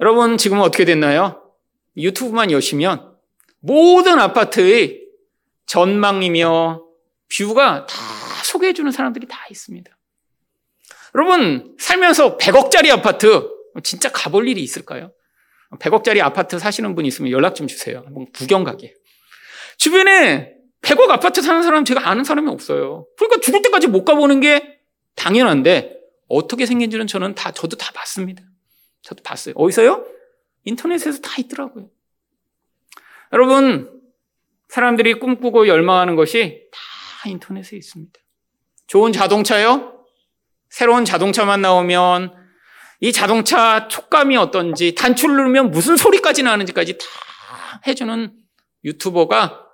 여러분, 0.00 0.36
지금은 0.36 0.62
어떻게 0.62 0.84
됐나요? 0.84 1.42
유튜브만 1.96 2.50
여시면 2.50 3.16
모든 3.60 4.18
아파트의 4.18 5.00
전망이며 5.66 6.82
뷰가 7.36 7.86
다 7.86 7.96
소개해주는 8.44 8.90
사람들이 8.90 9.26
다 9.28 9.38
있습니다. 9.50 9.90
여러분, 11.14 11.76
살면서 11.78 12.38
100억짜리 12.38 12.90
아파트, 12.90 13.48
진짜 13.82 14.10
가볼 14.10 14.48
일이 14.48 14.62
있을까요? 14.62 15.12
100억짜리 15.78 16.20
아파트 16.20 16.58
사시는 16.58 16.94
분 16.94 17.06
있으면 17.06 17.30
연락 17.30 17.54
좀 17.54 17.66
주세요. 17.66 18.02
한번 18.04 18.26
구경 18.32 18.64
가게. 18.64 18.94
주변에 19.80 20.56
100억 20.82 21.08
아파트 21.10 21.40
사는 21.40 21.62
사람 21.62 21.86
제가 21.86 22.06
아는 22.06 22.22
사람이 22.22 22.50
없어요. 22.50 23.06
그러니까 23.16 23.40
죽을 23.40 23.62
때까지 23.62 23.86
못 23.86 24.04
가보는 24.04 24.40
게 24.40 24.78
당연한데 25.16 25.96
어떻게 26.28 26.66
생긴지는 26.66 27.06
저는 27.06 27.34
다 27.34 27.50
저도 27.52 27.78
다 27.78 27.90
봤습니다. 27.94 28.42
저도 29.00 29.22
봤어요. 29.22 29.54
어디서요? 29.56 30.04
인터넷에서 30.64 31.22
다 31.22 31.32
있더라고요. 31.38 31.88
여러분 33.32 34.02
사람들이 34.68 35.14
꿈꾸고 35.14 35.66
열망하는 35.66 36.14
것이 36.14 36.68
다 36.70 37.30
인터넷에 37.30 37.74
있습니다. 37.78 38.20
좋은 38.86 39.12
자동차요? 39.12 40.04
새로운 40.68 41.06
자동차만 41.06 41.62
나오면 41.62 42.34
이 43.00 43.12
자동차 43.12 43.88
촉감이 43.88 44.36
어떤지 44.36 44.94
단추를 44.94 45.36
누르면 45.36 45.70
무슨 45.70 45.96
소리까지 45.96 46.42
나는지까지 46.42 46.98
다 46.98 47.04
해주는 47.86 48.30
유튜버가 48.84 49.69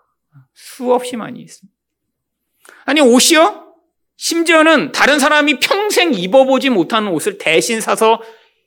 수없이 0.54 1.16
많이 1.16 1.40
있습니다. 1.40 1.76
아니 2.84 3.00
옷이요? 3.00 3.74
심지어는 4.16 4.92
다른 4.92 5.18
사람이 5.18 5.60
평생 5.60 6.14
입어보지 6.14 6.70
못하는 6.70 7.12
옷을 7.12 7.38
대신 7.38 7.80
사서 7.80 8.22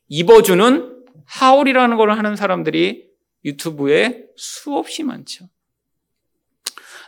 입어주는 0.08 1.04
하울이라는 1.26 1.98
걸 1.98 2.12
하는 2.12 2.36
사람들이 2.36 3.10
유튜브에 3.46 4.26
수없이 4.36 5.04
많죠. 5.04 5.50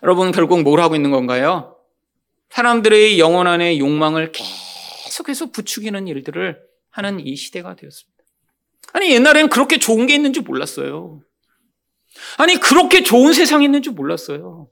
여러분, 0.04 0.32
결국 0.32 0.62
뭘 0.64 0.80
하고 0.80 0.96
있는 0.96 1.12
건가요? 1.12 1.78
사람들의 2.50 3.20
영혼 3.20 3.48
안의 3.48 3.80
욕망을 3.80 4.32
계속해서 4.32 5.52
부추기는 5.52 6.08
일들을 6.08 6.60
하는 6.90 7.20
이 7.20 7.36
시대가 7.36 7.76
되었습니다. 7.76 8.24
아니, 8.94 9.12
옛날엔 9.12 9.50
그렇게 9.50 9.78
좋은 9.78 10.08
게 10.08 10.16
있는 10.16 10.34
줄 10.34 10.44
몰랐어요. 10.44 11.22
아니, 12.38 12.58
그렇게 12.58 13.04
좋은 13.04 13.34
세상이 13.34 13.66
있는 13.66 13.82
줄 13.82 13.94
몰랐어요. 13.94 14.70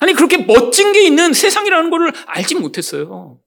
아니, 0.00 0.12
그렇게 0.12 0.38
멋진 0.38 0.92
게 0.92 1.02
있는 1.02 1.32
세상이라는 1.32 1.90
것을 1.90 2.12
알지 2.26 2.54
못했어요. 2.56 3.40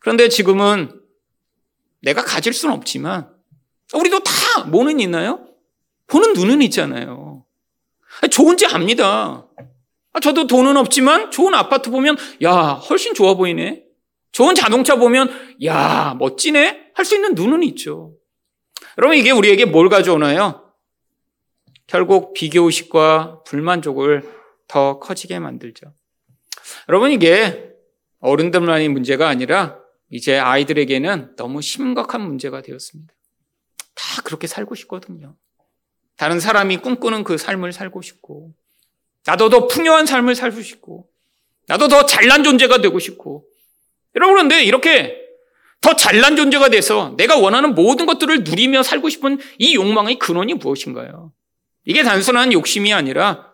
그런데 0.00 0.28
지금은 0.28 1.00
내가 2.02 2.22
가질 2.22 2.52
수는 2.52 2.74
없지만, 2.74 3.30
우리도 3.94 4.20
다 4.20 4.64
뭐는 4.64 5.00
있나요? 5.00 5.46
보는 6.06 6.32
눈은 6.34 6.62
있잖아요. 6.62 7.44
좋은지 8.30 8.66
압니다. 8.66 9.46
아, 10.12 10.20
저도 10.20 10.46
돈은 10.46 10.76
없지만 10.76 11.30
좋은 11.30 11.54
아파트 11.54 11.90
보면, 11.90 12.16
야, 12.42 12.72
훨씬 12.72 13.14
좋아 13.14 13.34
보이네. 13.34 13.84
좋은 14.32 14.54
자동차 14.54 14.96
보면, 14.96 15.56
야, 15.64 16.14
멋지네. 16.18 16.92
할 16.94 17.04
수 17.04 17.14
있는 17.16 17.34
눈은 17.34 17.62
있죠. 17.64 18.14
여러분, 18.98 19.16
이게 19.16 19.30
우리에게 19.30 19.64
뭘 19.64 19.88
가져오나요? 19.88 20.63
결국 21.86 22.32
비교의식과 22.32 23.42
불만족을 23.44 24.28
더 24.68 24.98
커지게 24.98 25.38
만들죠. 25.38 25.92
여러분, 26.88 27.12
이게 27.12 27.70
어른들만의 28.20 28.88
문제가 28.88 29.28
아니라 29.28 29.78
이제 30.10 30.38
아이들에게는 30.38 31.36
너무 31.36 31.60
심각한 31.60 32.22
문제가 32.22 32.62
되었습니다. 32.62 33.12
다 33.94 34.22
그렇게 34.22 34.46
살고 34.46 34.74
싶거든요. 34.74 35.36
다른 36.16 36.40
사람이 36.40 36.78
꿈꾸는 36.78 37.24
그 37.24 37.36
삶을 37.36 37.72
살고 37.72 38.02
싶고, 38.02 38.52
나도 39.26 39.48
더 39.48 39.66
풍요한 39.66 40.06
삶을 40.06 40.34
살고 40.34 40.62
싶고, 40.62 41.08
나도 41.66 41.88
더 41.88 42.06
잘난 42.06 42.44
존재가 42.44 42.78
되고 42.78 42.98
싶고. 42.98 43.46
여러분, 44.14 44.34
그런데 44.34 44.62
이렇게 44.62 45.20
더 45.80 45.96
잘난 45.96 46.36
존재가 46.36 46.70
돼서 46.70 47.14
내가 47.18 47.38
원하는 47.38 47.74
모든 47.74 48.06
것들을 48.06 48.44
누리며 48.44 48.82
살고 48.82 49.08
싶은 49.08 49.38
이 49.58 49.74
욕망의 49.74 50.18
근원이 50.18 50.54
무엇인가요? 50.54 51.32
이게 51.84 52.02
단순한 52.02 52.52
욕심이 52.52 52.92
아니라 52.92 53.52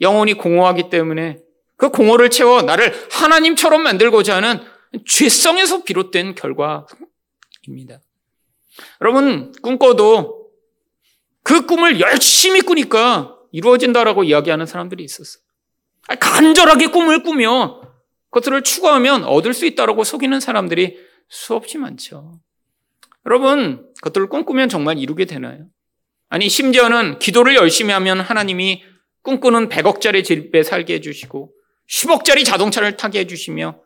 영혼이 0.00 0.34
공허하기 0.34 0.90
때문에 0.90 1.38
그 1.76 1.90
공허를 1.90 2.30
채워 2.30 2.62
나를 2.62 2.92
하나님처럼 3.10 3.82
만들고자 3.82 4.36
하는 4.36 4.60
죄성에서 5.06 5.84
비롯된 5.84 6.34
결과입니다. 6.34 8.00
여러분, 9.00 9.52
꿈꿔도 9.62 10.50
그 11.42 11.66
꿈을 11.66 12.00
열심히 12.00 12.60
꾸니까 12.60 13.36
이루어진다라고 13.52 14.24
이야기하는 14.24 14.66
사람들이 14.66 15.04
있었어요. 15.04 15.42
간절하게 16.20 16.88
꿈을 16.88 17.22
꾸며 17.22 17.82
그것들을 18.30 18.62
추구하면 18.62 19.24
얻을 19.24 19.54
수 19.54 19.66
있다라고 19.66 20.04
속이는 20.04 20.40
사람들이 20.40 20.98
수없이 21.28 21.78
많죠. 21.78 22.40
여러분, 23.26 23.86
그것들을 23.96 24.28
꿈꾸면 24.28 24.68
정말 24.68 24.98
이루게 24.98 25.24
되나요? 25.24 25.66
아니, 26.28 26.48
심지어는 26.48 27.18
기도를 27.18 27.56
열심히 27.56 27.92
하면 27.92 28.20
하나님이 28.20 28.82
꿈꾸는 29.22 29.68
100억짜리 29.68 30.24
집에 30.24 30.62
살게 30.62 30.94
해주시고, 30.94 31.52
10억짜리 31.88 32.44
자동차를 32.44 32.96
타게 32.96 33.20
해주시며, 33.20 33.80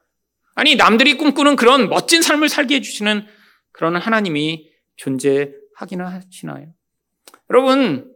아니, 0.55 0.77
남들이 0.77 1.17
꿈꾸는 1.17 1.57
그런 1.57 1.89
멋진 1.89 2.21
삶을 2.23 2.49
살게 2.49 2.77
해주시는 2.77 3.27
그런 3.73 3.97
하나님이 3.97 4.69
존재하기는 4.97 6.05
하시나요? 6.05 6.67
여러분, 7.51 8.13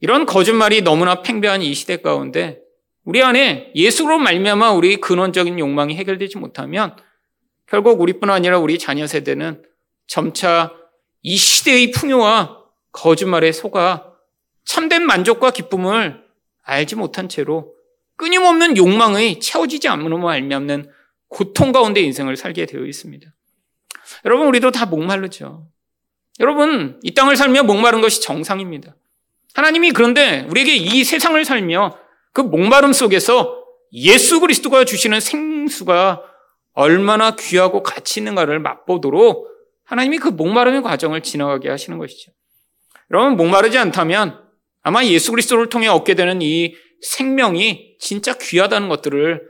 이런 0.00 0.26
거짓말이 0.26 0.80
너무나 0.80 1.22
팽배한 1.22 1.62
이 1.62 1.74
시대 1.74 1.98
가운데 1.98 2.60
우리 3.04 3.22
안에 3.22 3.72
예수로 3.74 4.18
말미암아 4.18 4.72
우리 4.72 4.96
근원적인 4.96 5.58
욕망이 5.58 5.94
해결되지 5.96 6.38
못하면 6.38 6.96
결국 7.66 8.00
우리뿐 8.00 8.30
아니라 8.30 8.58
우리 8.58 8.78
자녀 8.78 9.06
세대는 9.06 9.62
점차 10.06 10.72
이 11.22 11.36
시대의 11.36 11.92
풍요와 11.92 12.59
거짓말에 12.92 13.52
속아 13.52 14.12
참된 14.64 15.04
만족과 15.04 15.50
기쁨을 15.50 16.24
알지 16.62 16.96
못한 16.96 17.28
채로 17.28 17.74
끊임없는 18.16 18.76
욕망의 18.76 19.40
채워지지 19.40 19.88
않으로 19.88 20.28
알미암는 20.28 20.90
고통 21.28 21.72
가운데 21.72 22.00
인생을 22.00 22.36
살게 22.36 22.66
되어 22.66 22.84
있습니다. 22.84 23.26
여러분 24.24 24.46
우리도 24.48 24.70
다 24.70 24.86
목마르죠. 24.86 25.68
여러분 26.38 27.00
이 27.02 27.14
땅을 27.14 27.36
살며 27.36 27.62
목마른 27.62 28.00
것이 28.00 28.20
정상입니다. 28.20 28.94
하나님이 29.54 29.92
그런데 29.92 30.46
우리에게 30.50 30.76
이 30.76 31.04
세상을 31.04 31.42
살며 31.44 31.96
그 32.32 32.40
목마름 32.40 32.92
속에서 32.92 33.64
예수 33.92 34.40
그리스도가 34.40 34.84
주시는 34.84 35.20
생수가 35.20 36.22
얼마나 36.72 37.34
귀하고 37.36 37.82
가치 37.82 38.20
있는가를 38.20 38.60
맛보도록 38.60 39.48
하나님이 39.84 40.18
그 40.18 40.28
목마름의 40.28 40.82
과정을 40.82 41.22
지나가게 41.22 41.68
하시는 41.68 41.98
것이죠. 41.98 42.32
여러분, 43.10 43.36
목마르지 43.36 43.78
않다면 43.78 44.40
아마 44.82 45.04
예수 45.04 45.30
그리스도를 45.32 45.68
통해 45.68 45.88
얻게 45.88 46.14
되는 46.14 46.40
이 46.42 46.74
생명이 47.02 47.96
진짜 47.98 48.34
귀하다는 48.34 48.88
것들을 48.88 49.42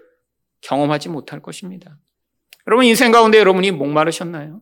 경험하지 0.63 1.09
못할 1.09 1.41
것입니다. 1.41 1.97
여러분, 2.67 2.85
인생 2.85 3.13
가운데 3.13 3.39
여러분이 3.39 3.71
목마르셨나요? 3.73 4.61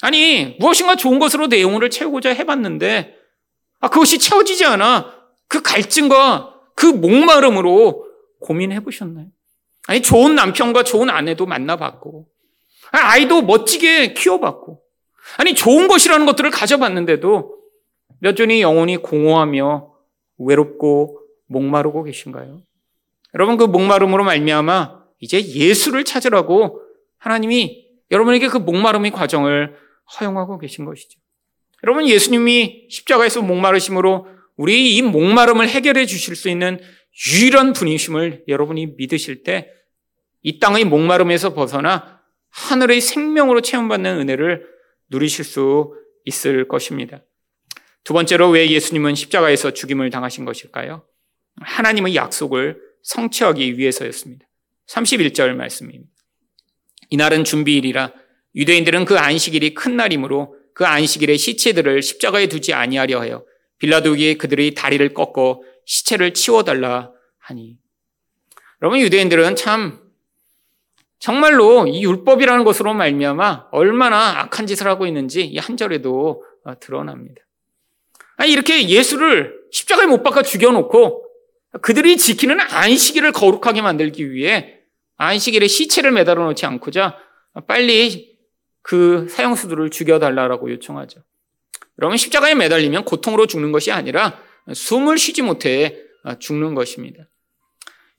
아니, 0.00 0.56
무엇인가 0.60 0.96
좋은 0.96 1.18
것으로 1.18 1.48
내 1.48 1.60
영혼을 1.60 1.90
채우고자 1.90 2.30
해봤는데, 2.30 3.14
아, 3.80 3.88
그것이 3.88 4.18
채워지지 4.18 4.64
않아. 4.64 5.14
그 5.48 5.62
갈증과 5.62 6.54
그 6.74 6.86
목마름으로 6.86 8.06
고민해 8.40 8.80
보셨나요? 8.80 9.26
아니, 9.86 10.02
좋은 10.02 10.34
남편과 10.34 10.84
좋은 10.84 11.10
아내도 11.10 11.46
만나봤고, 11.46 12.28
아, 12.92 12.98
아이도 12.98 13.42
멋지게 13.42 14.14
키워봤고, 14.14 14.82
아니, 15.38 15.54
좋은 15.54 15.88
것이라는 15.88 16.26
것들을 16.26 16.50
가져봤는데도 16.50 17.57
여전히 18.22 18.60
영혼이 18.62 18.98
공허하며 18.98 19.92
외롭고 20.38 21.20
목마르고 21.46 22.04
계신가요? 22.04 22.62
여러분 23.34 23.56
그 23.56 23.64
목마름으로 23.64 24.24
말미암아 24.24 24.98
이제 25.20 25.42
예수를 25.42 26.04
찾으라고 26.04 26.80
하나님이 27.18 27.86
여러분에게 28.10 28.48
그 28.48 28.58
목마름의 28.58 29.10
과정을 29.10 29.74
허용하고 30.18 30.58
계신 30.58 30.84
것이죠. 30.84 31.18
여러분 31.84 32.06
예수님이 32.08 32.86
십자가에서 32.90 33.42
목마르심으로 33.42 34.26
우리 34.56 34.96
이 34.96 35.02
목마름을 35.02 35.68
해결해 35.68 36.06
주실 36.06 36.34
수 36.36 36.48
있는 36.48 36.80
유일한 37.28 37.72
분이심을 37.72 38.44
여러분이 38.48 38.94
믿으실 38.96 39.42
때 39.42 39.78
이 40.42 40.58
땅의 40.58 40.84
목마름에서 40.84 41.54
벗어나 41.54 42.22
하늘의 42.50 43.00
생명으로 43.00 43.60
체험받는 43.60 44.20
은혜를 44.20 44.66
누리실 45.10 45.44
수 45.44 45.94
있을 46.24 46.68
것입니다. 46.68 47.22
두 48.04 48.12
번째로 48.14 48.50
왜 48.50 48.70
예수님은 48.70 49.14
십자가에서 49.14 49.72
죽임을 49.72 50.10
당하신 50.10 50.44
것일까요? 50.44 51.04
하나님의 51.60 52.14
약속을 52.14 52.80
성취하기 53.02 53.78
위해서였습니다. 53.78 54.46
31절 54.88 55.54
말씀입니다. 55.54 56.10
이날은 57.10 57.44
준비일이라 57.44 58.12
유대인들은 58.54 59.04
그 59.04 59.18
안식일이 59.18 59.74
큰 59.74 59.96
날이므로 59.96 60.56
그 60.74 60.86
안식일에 60.86 61.36
시체들을 61.36 62.02
십자가에 62.02 62.46
두지 62.48 62.72
아니하려 62.72 63.20
하여 63.20 63.44
빌라도에게 63.78 64.34
그들의 64.34 64.74
다리를 64.74 65.12
꺾어 65.14 65.60
시체를 65.84 66.34
치워달라 66.34 67.12
하니. 67.38 67.78
여러분 68.82 69.00
유대인들은 69.00 69.56
참 69.56 70.00
정말로 71.18 71.86
이 71.86 72.02
율법이라는 72.04 72.64
것으로 72.64 72.94
말미암아 72.94 73.68
얼마나 73.72 74.40
악한 74.40 74.66
짓을 74.66 74.86
하고 74.86 75.06
있는지 75.06 75.44
이 75.44 75.58
한 75.58 75.76
절에도 75.76 76.44
어, 76.64 76.78
드러납니다. 76.78 77.42
아니 78.38 78.52
이렇게 78.52 78.88
예수를 78.88 79.58
십자가에 79.72 80.06
못 80.06 80.22
박아 80.22 80.42
죽여놓고 80.42 81.24
그들이 81.82 82.16
지키는 82.16 82.60
안식일을 82.60 83.32
거룩하게 83.32 83.82
만들기 83.82 84.32
위해 84.32 84.78
안식일에 85.16 85.66
시체를 85.66 86.12
매달아 86.12 86.42
놓지 86.44 86.64
않고자 86.64 87.18
빨리 87.66 88.38
그 88.82 89.28
사형수들을 89.28 89.90
죽여달라고 89.90 90.70
요청하죠. 90.70 91.20
여러분 91.98 92.16
십자가에 92.16 92.54
매달리면 92.54 93.04
고통으로 93.04 93.46
죽는 93.46 93.72
것이 93.72 93.90
아니라 93.90 94.40
숨을 94.72 95.18
쉬지 95.18 95.42
못해 95.42 96.00
죽는 96.38 96.74
것입니다. 96.74 97.24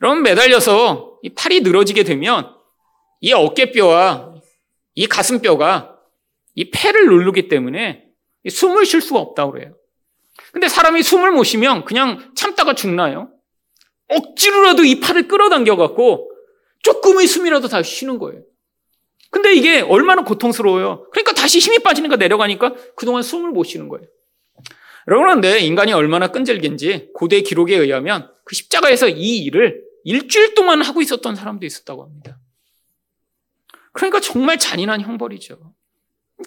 여러분 0.01 0.21
매달려서 0.21 1.19
이 1.23 1.29
팔이 1.33 1.61
늘어지게 1.61 2.03
되면 2.03 2.53
이 3.21 3.31
어깨뼈와 3.31 4.35
이 4.95 5.07
가슴뼈가 5.07 5.95
이 6.55 6.71
폐를 6.71 7.07
누르기 7.07 7.47
때문에 7.47 8.03
숨을 8.49 8.85
쉴 8.85 8.99
수가 8.99 9.19
없다고 9.19 9.53
그래요. 9.53 9.78
근데 10.51 10.67
사람이 10.67 11.03
숨을 11.03 11.31
못 11.31 11.43
쉬면 11.43 11.85
그냥 11.85 12.31
참다가 12.35 12.73
죽나요? 12.73 13.31
억지로라도 14.07 14.83
이 14.83 14.99
팔을 14.99 15.27
끌어당겨 15.27 15.75
갖고 15.75 16.31
조금의 16.83 17.27
숨이라도 17.27 17.67
다 17.67 17.83
쉬는 17.83 18.17
거예요. 18.19 18.41
근데 19.31 19.53
이게 19.53 19.81
얼마나 19.81 20.23
고통스러워요. 20.23 21.07
그러니까 21.11 21.33
다시 21.33 21.59
힘이 21.59 21.79
빠지니까 21.79 22.15
내려가니까 22.15 22.73
그동안 22.95 23.21
숨을 23.21 23.51
못 23.51 23.63
쉬는 23.63 23.89
거예요. 23.89 24.07
여러분, 25.07 25.25
그런데 25.25 25.59
인간이 25.59 25.93
얼마나 25.93 26.27
끈질긴지 26.27 27.11
고대 27.13 27.41
기록에 27.41 27.75
의하면 27.75 28.31
그 28.43 28.55
십자가에서 28.55 29.07
이 29.09 29.37
일을 29.43 29.83
일주일 30.03 30.55
동안 30.55 30.81
하고 30.81 31.01
있었던 31.01 31.35
사람도 31.35 31.65
있었다고 31.65 32.03
합니다. 32.03 32.39
그러니까 33.91 34.19
정말 34.19 34.57
잔인한 34.57 35.01
형벌이죠. 35.01 35.73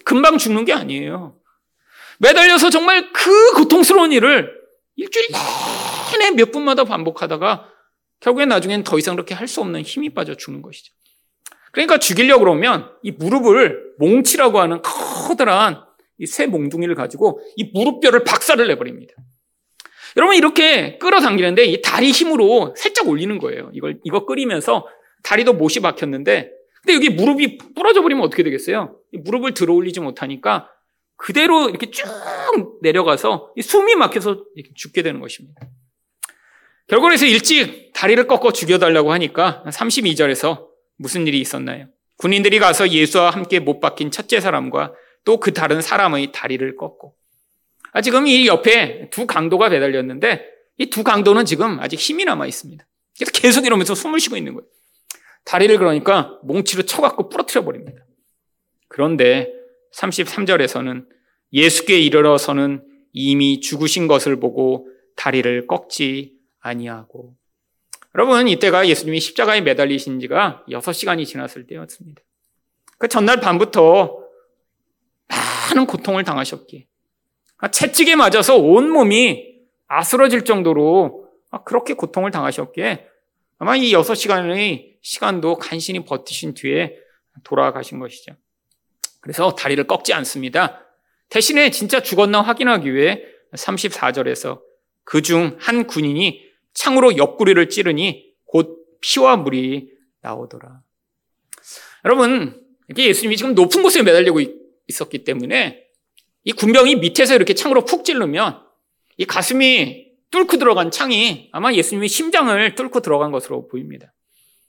금방 0.05 0.37
죽는 0.37 0.65
게 0.65 0.73
아니에요. 0.73 1.37
매달려서 2.19 2.69
정말 2.69 3.11
그 3.11 3.53
고통스러운 3.53 4.11
일을 4.11 4.51
일주일 4.95 5.27
내내 6.11 6.31
몇 6.31 6.51
분마다 6.51 6.83
반복하다가 6.83 7.69
결국엔 8.19 8.49
나중엔 8.49 8.83
더 8.83 8.97
이상 8.97 9.15
그렇게 9.15 9.33
할 9.33 9.47
수 9.47 9.61
없는 9.61 9.81
힘이 9.81 10.13
빠져 10.13 10.35
죽는 10.35 10.61
것이죠. 10.61 10.93
그러니까 11.71 11.97
죽이려고 11.97 12.41
그러면 12.43 12.89
이 13.01 13.11
무릎을 13.11 13.95
몽치라고 13.99 14.59
하는 14.59 14.81
커다란 14.83 15.81
이 16.19 16.25
새 16.27 16.45
몽둥이를 16.45 16.95
가지고 16.95 17.41
이 17.57 17.71
무릎뼈를 17.73 18.23
박살을 18.23 18.67
내버립니다. 18.67 19.13
여러분 20.15 20.35
이렇게 20.35 20.97
끌어당기는데 20.99 21.65
이 21.65 21.81
다리 21.81 22.11
힘으로 22.11 22.73
살짝 22.77 23.07
올리는 23.07 23.35
거예요. 23.39 23.71
이걸 23.73 23.99
이거 24.03 24.25
끓이면서 24.25 24.87
다리도 25.23 25.53
못이 25.53 25.79
박혔는데 25.81 26.51
근데 26.83 26.93
여기 26.95 27.09
무릎이 27.09 27.57
부러져 27.75 28.01
버리면 28.03 28.23
어떻게 28.23 28.43
되겠어요? 28.43 28.95
무릎을 29.11 29.53
들어 29.55 29.73
올리지 29.73 29.99
못하니까 30.01 30.69
그대로 31.23 31.69
이렇게 31.69 31.89
쭉 31.89 32.05
내려가서 32.81 33.53
숨이 33.61 33.95
막혀서 33.95 34.43
죽게 34.75 35.03
되는 35.03 35.21
것입니다. 35.21 35.61
결국 36.87 37.05
그래서 37.07 37.25
일찍 37.25 37.93
다리를 37.93 38.27
꺾어 38.27 38.51
죽여달라고 38.51 39.13
하니까 39.13 39.63
32절에서 39.67 40.67
무슨 40.97 41.25
일이 41.25 41.39
있었나요? 41.39 41.87
군인들이 42.17 42.59
가서 42.59 42.89
예수와 42.89 43.29
함께 43.29 43.61
못 43.61 43.79
박힌 43.79 44.11
첫째 44.11 44.41
사람과 44.41 44.93
또 45.23 45.37
그 45.39 45.53
다른 45.53 45.81
사람의 45.81 46.33
다리를 46.33 46.75
꺾고 46.75 47.15
아, 47.93 48.01
지금 48.01 48.27
이 48.27 48.45
옆에 48.47 49.09
두 49.09 49.25
강도가 49.25 49.69
매달렸는데 49.69 50.45
이 50.77 50.89
두 50.89 51.05
강도는 51.05 51.45
지금 51.45 51.79
아직 51.79 52.01
힘이 52.01 52.25
남아 52.25 52.47
있습니다. 52.47 52.85
그래서 53.17 53.31
계속 53.31 53.65
이러면서 53.65 53.95
숨을 53.95 54.19
쉬고 54.19 54.35
있는 54.35 54.55
거예요. 54.55 54.67
다리를 55.45 55.77
그러니까 55.77 56.37
몽치로 56.43 56.83
쳐갖고 56.83 57.29
부러뜨려 57.29 57.63
버립니다. 57.63 58.03
그런데 58.89 59.62
33절에서는 59.93 61.05
예수께 61.51 61.99
이르러서는 61.99 62.83
이미 63.13 63.59
죽으신 63.59 64.07
것을 64.07 64.39
보고 64.39 64.87
다리를 65.15 65.67
꺾지 65.67 66.33
아니하고 66.59 67.35
여러분 68.15 68.47
이때가 68.47 68.87
예수님이 68.87 69.19
십자가에 69.19 69.61
매달리신 69.61 70.19
지가 70.19 70.65
6시간이 70.69 71.25
지났을 71.25 71.67
때였습니다. 71.67 72.21
그 72.97 73.07
전날 73.07 73.39
밤부터 73.39 74.19
많은 75.27 75.87
고통을 75.87 76.23
당하셨기에 76.23 76.87
채찍에 77.71 78.15
맞아서 78.15 78.57
온 78.57 78.89
몸이 78.89 79.53
아스러질 79.87 80.45
정도로 80.45 81.29
그렇게 81.65 81.93
고통을 81.93 82.31
당하셨기에 82.31 83.07
아마 83.59 83.75
이 83.75 83.91
6시간의 83.93 84.95
시간도 85.01 85.57
간신히 85.57 86.03
버티신 86.03 86.53
뒤에 86.53 86.97
돌아가신 87.43 87.99
것이죠. 87.99 88.35
그래서 89.23 89.55
다리를 89.55 89.87
꺾지 89.87 90.13
않습니다. 90.13 90.85
대신에 91.29 91.71
진짜 91.71 92.01
죽었나 92.01 92.41
확인하기 92.41 92.93
위해 92.93 93.23
34절에서 93.53 94.59
그 95.05 95.21
중 95.21 95.57
한 95.59 95.87
군인이 95.87 96.43
창으로 96.73 97.15
옆구리를 97.17 97.69
찌르니 97.69 98.33
곧 98.45 98.85
피와 98.99 99.37
물이 99.37 99.91
나오더라. 100.21 100.81
여러분, 102.05 102.61
이게 102.89 103.07
예수님이 103.07 103.37
지금 103.37 103.55
높은 103.55 103.81
곳에 103.81 104.03
매달리고 104.03 104.41
있었기 104.87 105.23
때문에 105.23 105.83
이 106.43 106.51
군병이 106.51 106.97
밑에서 106.97 107.33
이렇게 107.35 107.53
창으로 107.53 107.85
푹 107.85 108.03
찌르면 108.03 108.61
이 109.17 109.25
가슴이 109.25 110.11
뚫고 110.31 110.57
들어간 110.57 110.91
창이 110.91 111.49
아마 111.53 111.71
예수님이 111.71 112.09
심장을 112.09 112.75
뚫고 112.75 112.99
들어간 112.99 113.31
것으로 113.31 113.67
보입니다. 113.69 114.13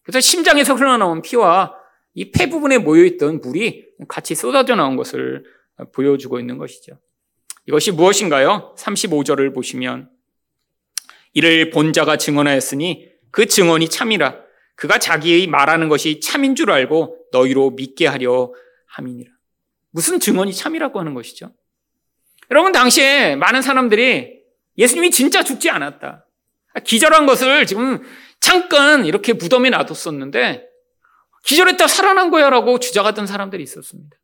그래서 0.03 0.21
심장에서 0.21 0.75
흘러나온 0.75 1.23
피와 1.23 1.75
이 2.15 2.31
폐 2.31 2.49
부분에 2.49 2.79
모여있던 2.79 3.41
물이 3.41 3.85
같이 4.09 4.35
쏟아져 4.35 4.77
나온 4.77 4.97
것을 4.97 5.45
보여주고 5.93 6.39
있는 6.39 6.59
것이죠. 6.59 6.99
이것이 7.67 7.93
무엇인가요? 7.93 8.75
35절을 8.79 9.55
보시면 9.55 10.11
이를 11.33 11.71
본 11.71 11.93
자가 11.93 12.17
증언하였으니 12.17 13.09
그 13.31 13.47
증언이 13.47 13.89
참이라 13.89 14.37
그가 14.77 14.99
자기의 14.99 15.47
말하는 15.49 15.89
것이 15.89 16.21
참인 16.21 16.55
줄 16.55 16.71
알고 16.71 17.27
너희로 17.33 17.71
믿게 17.73 18.07
하려 18.07 18.53
함이니라. 18.87 19.31
무슨 19.91 20.21
증언이 20.21 20.53
참이라고 20.53 20.99
하는 21.01 21.15
것이죠? 21.15 21.53
여러분 22.51 22.73
당시에 22.73 23.37
많은 23.37 23.63
사람들이 23.63 24.41
예수님이 24.77 25.11
진짜 25.11 25.43
죽지 25.43 25.71
않았다. 25.71 26.27
기절한 26.85 27.27
것을 27.27 27.67
지금 27.67 28.03
잠깐 28.41 29.07
이렇게 29.07 29.33
무덤에 29.33 29.71
놔뒀었는데 29.71 30.74
기절했다 31.45 31.87
살아난 31.87 32.31
거야라고 32.31 32.79
주장하던 32.79 33.27
사람들이 33.27 33.63
있었습니다. 33.63 34.17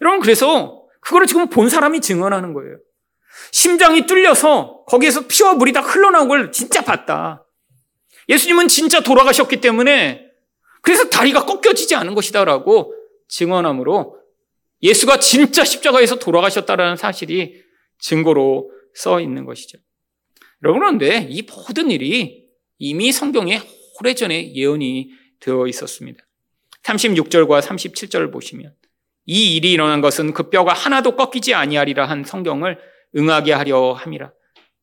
여러분 0.00 0.20
그래서 0.20 0.86
그거를 1.00 1.26
지금 1.26 1.48
본 1.48 1.68
사람이 1.68 2.00
증언하는 2.00 2.52
거예요. 2.52 2.78
심장이 3.52 4.06
뚫려서 4.06 4.84
거기에서 4.86 5.26
피와 5.26 5.54
물이 5.54 5.72
다 5.72 5.80
흘러나온 5.80 6.28
걸 6.28 6.52
진짜 6.52 6.82
봤다. 6.82 7.44
예수님은 8.28 8.68
진짜 8.68 9.00
돌아가셨기 9.00 9.60
때문에 9.60 10.26
그래서 10.82 11.08
다리가 11.08 11.44
꺾여지지 11.46 11.94
않은 11.96 12.14
것이다라고 12.14 12.94
증언함으로 13.28 14.20
예수가 14.82 15.18
진짜 15.20 15.64
십자가에서 15.64 16.16
돌아가셨다라는 16.18 16.96
사실이 16.96 17.62
증거로 17.98 18.70
써 18.94 19.20
있는 19.20 19.44
것이죠. 19.44 19.78
여러분, 20.62 20.80
그런데 20.80 21.26
이 21.30 21.42
모든 21.42 21.90
일이 21.90 22.46
이미 22.78 23.12
성경에 23.12 23.60
오래전에 23.98 24.54
예언이 24.54 25.10
되어 25.40 25.66
있었습니다. 25.66 26.25
36절과 26.86 27.60
37절을 27.60 28.32
보시면 28.32 28.72
이 29.26 29.56
일이 29.56 29.72
일어난 29.72 30.00
것은 30.00 30.32
그 30.32 30.50
뼈가 30.50 30.72
하나도 30.72 31.16
꺾이지 31.16 31.52
아니하리라 31.54 32.06
한 32.06 32.24
성경을 32.24 32.78
응하게 33.16 33.52
하려 33.52 33.92
함이라. 33.92 34.32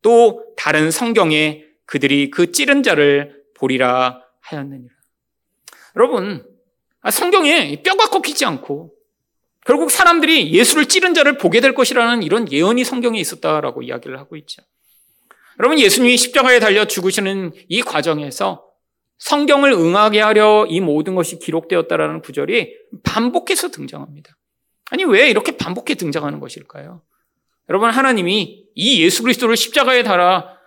또 0.01 0.43
다른 0.57 0.91
성경에 0.91 1.63
그들이 1.85 2.29
그 2.29 2.51
찌른 2.51 2.83
자를 2.83 3.43
보리라 3.55 4.21
하였느니라. 4.41 4.93
여러분, 5.95 6.45
아, 7.01 7.11
성경에 7.11 7.81
뼈가 7.83 8.09
꺾이지 8.09 8.45
않고 8.45 8.93
결국 9.65 9.91
사람들이 9.91 10.51
예수를 10.53 10.87
찌른 10.87 11.13
자를 11.13 11.37
보게 11.37 11.61
될 11.61 11.73
것이라는 11.73 12.21
이런 12.23 12.51
예언이 12.51 12.83
성경에 12.83 13.19
있었다라고 13.19 13.81
이야기를 13.83 14.19
하고 14.19 14.35
있죠. 14.37 14.61
여러분, 15.59 15.79
예수님이 15.79 16.17
십자가에 16.17 16.59
달려 16.59 16.85
죽으시는 16.85 17.53
이 17.69 17.81
과정에서 17.81 18.72
성경을 19.17 19.71
응하게 19.71 20.21
하려 20.21 20.65
이 20.69 20.81
모든 20.81 21.15
것이 21.15 21.39
기록되었다라는 21.39 22.21
구절이 22.21 22.75
반복해서 23.03 23.69
등장합니다. 23.69 24.37
아니, 24.91 25.05
왜 25.05 25.29
이렇게 25.29 25.57
반복해 25.57 25.95
등장하는 25.95 26.39
것일까요? 26.39 27.01
여러분, 27.69 27.89
하나님이 27.89 28.65
이 28.75 29.01
예수 29.03 29.23
그리스도를 29.23 29.55
십자가에 29.55 30.03
달아 30.03 30.57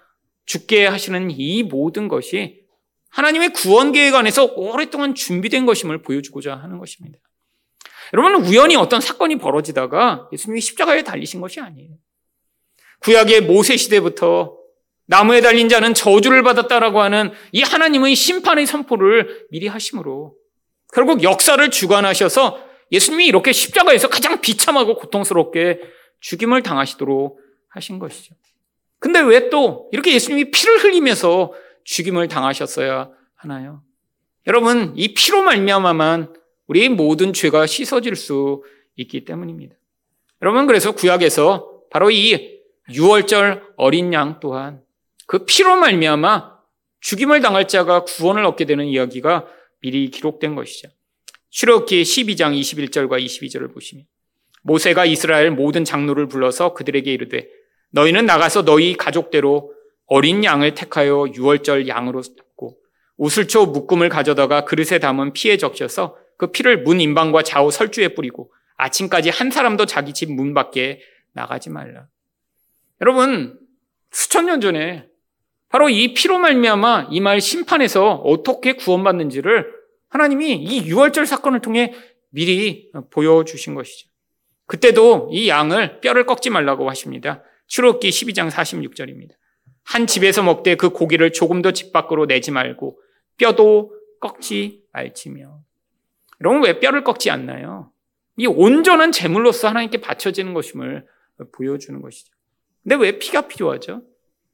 죽게 0.46 0.86
하시는 0.86 1.30
이 1.30 1.62
모든 1.62 2.08
것이 2.08 2.64
하나님의 3.10 3.52
구원 3.52 3.92
계획 3.92 4.14
안에서 4.14 4.52
오랫동안 4.56 5.14
준비된 5.14 5.66
것임을 5.66 6.02
보여주고자 6.02 6.54
하는 6.54 6.78
것입니다. 6.78 7.18
여러분, 8.14 8.44
우연히 8.44 8.76
어떤 8.76 9.00
사건이 9.00 9.36
벌어지다가 9.38 10.28
예수님이 10.32 10.60
십자가에 10.60 11.02
달리신 11.02 11.40
것이 11.40 11.60
아니에요. 11.60 11.96
구약의 13.00 13.42
모세 13.42 13.76
시대부터 13.76 14.55
나무에 15.06 15.40
달린 15.40 15.68
자는 15.68 15.94
저주를 15.94 16.42
받았다라고 16.42 17.00
하는 17.00 17.32
이 17.52 17.62
하나님의 17.62 18.14
심판의 18.14 18.66
선포를 18.66 19.46
미리 19.50 19.68
하심으로 19.68 20.34
결국 20.92 21.22
역사를 21.22 21.68
주관하셔서 21.70 22.58
예수님이 22.92 23.26
이렇게 23.26 23.52
십자가에서 23.52 24.08
가장 24.08 24.40
비참하고 24.40 24.96
고통스럽게 24.96 25.80
죽임을 26.20 26.62
당하시도록 26.62 27.38
하신 27.68 27.98
것이죠. 27.98 28.34
근데 28.98 29.20
왜 29.20 29.50
또 29.50 29.88
이렇게 29.92 30.12
예수님이 30.12 30.50
피를 30.50 30.82
흘리면서 30.82 31.52
죽임을 31.84 32.28
당하셨어야 32.28 33.10
하나요? 33.34 33.82
여러분, 34.46 34.92
이 34.96 35.14
피로 35.14 35.42
말미암아만 35.42 36.34
우리 36.66 36.88
모든 36.88 37.32
죄가 37.32 37.66
씻어질 37.66 38.16
수 38.16 38.62
있기 38.96 39.24
때문입니다. 39.24 39.74
여러분, 40.42 40.66
그래서 40.66 40.92
구약에서 40.92 41.82
바로 41.90 42.10
이 42.10 42.60
6월절 42.88 43.62
어린 43.76 44.12
양 44.12 44.40
또한 44.40 44.82
그 45.26 45.44
피로 45.44 45.76
말미암아 45.76 46.56
죽임을 47.00 47.40
당할 47.40 47.68
자가 47.68 48.04
구원을 48.04 48.44
얻게 48.44 48.64
되는 48.64 48.86
이야기가 48.86 49.46
미리 49.80 50.10
기록된 50.10 50.54
것이죠. 50.54 50.88
출애굽기 51.50 52.02
12장 52.02 52.58
21절과 52.58 53.24
22절을 53.24 53.72
보시면 53.72 54.04
모세가 54.62 55.04
이스라엘 55.04 55.50
모든 55.50 55.84
장로를 55.84 56.26
불러서 56.28 56.74
그들에게 56.74 57.12
이르되 57.12 57.48
너희는 57.90 58.26
나가서 58.26 58.64
너희 58.64 58.94
가족대로 58.94 59.72
어린 60.06 60.44
양을 60.44 60.74
택하여 60.74 61.26
유월절 61.34 61.88
양으로 61.88 62.22
잡고 62.22 62.78
우슬초 63.16 63.66
묶음을 63.66 64.08
가져다가 64.08 64.64
그릇에 64.64 64.98
담은 64.98 65.32
피에 65.32 65.56
적셔서 65.56 66.16
그 66.36 66.50
피를 66.50 66.82
문 66.82 67.00
인방과 67.00 67.42
좌우 67.42 67.70
설주에 67.70 68.08
뿌리고 68.08 68.52
아침까지 68.76 69.30
한 69.30 69.50
사람도 69.50 69.86
자기 69.86 70.12
집 70.12 70.30
문 70.30 70.52
밖에 70.52 71.00
나가지 71.32 71.70
말라. 71.70 72.08
여러분 73.00 73.58
수천 74.10 74.46
년 74.46 74.60
전에 74.60 75.08
바로 75.68 75.88
이 75.88 76.14
피로 76.14 76.38
말미암아 76.38 77.08
이말 77.10 77.40
심판에서 77.40 78.14
어떻게 78.16 78.74
구원받는지를 78.74 79.72
하나님이 80.08 80.54
이 80.54 80.86
유월절 80.86 81.26
사건을 81.26 81.60
통해 81.60 81.92
미리 82.30 82.90
보여주신 83.10 83.74
것이죠. 83.74 84.08
그때도 84.66 85.30
이 85.32 85.48
양을 85.48 86.00
뼈를 86.00 86.26
꺾지 86.26 86.50
말라고 86.50 86.88
하십니다. 86.90 87.42
출애굽기 87.66 88.10
12장 88.10 88.50
46절입니다. 88.50 89.30
한 89.84 90.06
집에서 90.06 90.42
먹되 90.42 90.74
그 90.74 90.90
고기를 90.90 91.32
조금도 91.32 91.72
집 91.72 91.92
밖으로 91.92 92.26
내지 92.26 92.50
말고 92.50 92.98
뼈도 93.36 93.92
꺾지 94.20 94.82
말지며. 94.92 95.60
여러분 96.40 96.64
왜 96.64 96.80
뼈를 96.80 97.04
꺾지 97.04 97.30
않나요? 97.30 97.92
이 98.36 98.46
온전한 98.46 99.12
제물로서 99.12 99.68
하나님께 99.68 100.00
바쳐지는 100.00 100.54
것임을 100.54 101.06
보여주는 101.52 102.00
것이죠. 102.02 102.32
근데 102.82 102.96
왜 102.96 103.18
피가 103.18 103.48
필요하죠? 103.48 104.02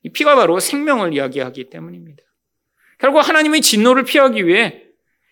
이 0.03 0.11
피가 0.11 0.35
바로 0.35 0.61
생명을 0.61 1.15
이야기하기 1.15 1.71
때문입니다. 1.71 2.23
결국 2.99 3.21
하나님의 3.21 3.61
진노를 3.61 4.05
피하기 4.05 4.47
위해 4.47 4.83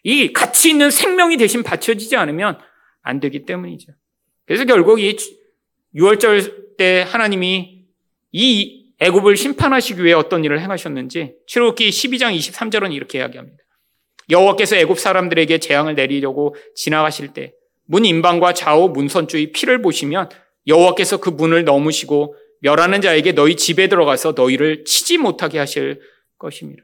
이 0.03 0.33
가치 0.33 0.71
있는 0.71 0.91
생명이 0.91 1.37
대신 1.37 1.63
바쳐지지 1.63 2.17
않으면 2.17 2.59
안 3.03 3.21
되기 3.21 3.45
때문이죠. 3.45 3.93
그래서 4.47 4.65
결국 4.65 5.01
이 5.01 5.17
6월절 5.95 6.77
때 6.77 7.05
하나님이 7.07 7.85
이 8.33 8.95
애굽을 8.99 9.37
심판하시기 9.37 10.03
위해 10.03 10.15
어떤 10.15 10.45
일을 10.45 10.61
행하셨는지 10.61 11.35
출애굽기 11.47 11.91
12장 11.91 12.37
23절은 12.37 12.93
이렇게 12.93 13.19
이야기합니다. 13.19 13.59
여호와께서 14.31 14.77
애굽 14.77 14.99
사람들에게 14.99 15.59
재앙을 15.59 15.95
내리려고 15.95 16.55
지나가실 16.75 17.33
때 17.33 17.55
문 17.91 18.05
인방과 18.05 18.55
좌우 18.55 18.91
문선주의 18.91 19.51
피를 19.51 19.83
보시면 19.83 20.29
여호와께서 20.69 21.17
그 21.17 21.29
문을 21.29 21.65
넘으시고 21.65 22.37
멸하는 22.61 23.01
자에게 23.01 23.33
너희 23.33 23.57
집에 23.57 23.89
들어가서 23.89 24.33
너희를 24.37 24.85
치지 24.85 25.19
못하게 25.19 25.59
하실 25.59 26.01
것입니다. 26.39 26.83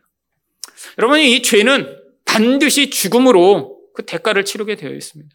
여러분 0.99 1.21
이 1.21 1.43
죄는 1.43 1.97
반드시 2.25 2.91
죽음으로 2.91 3.81
그 3.95 4.05
대가를 4.05 4.45
치르게 4.45 4.77
되어 4.77 4.93
있습니다. 4.93 5.35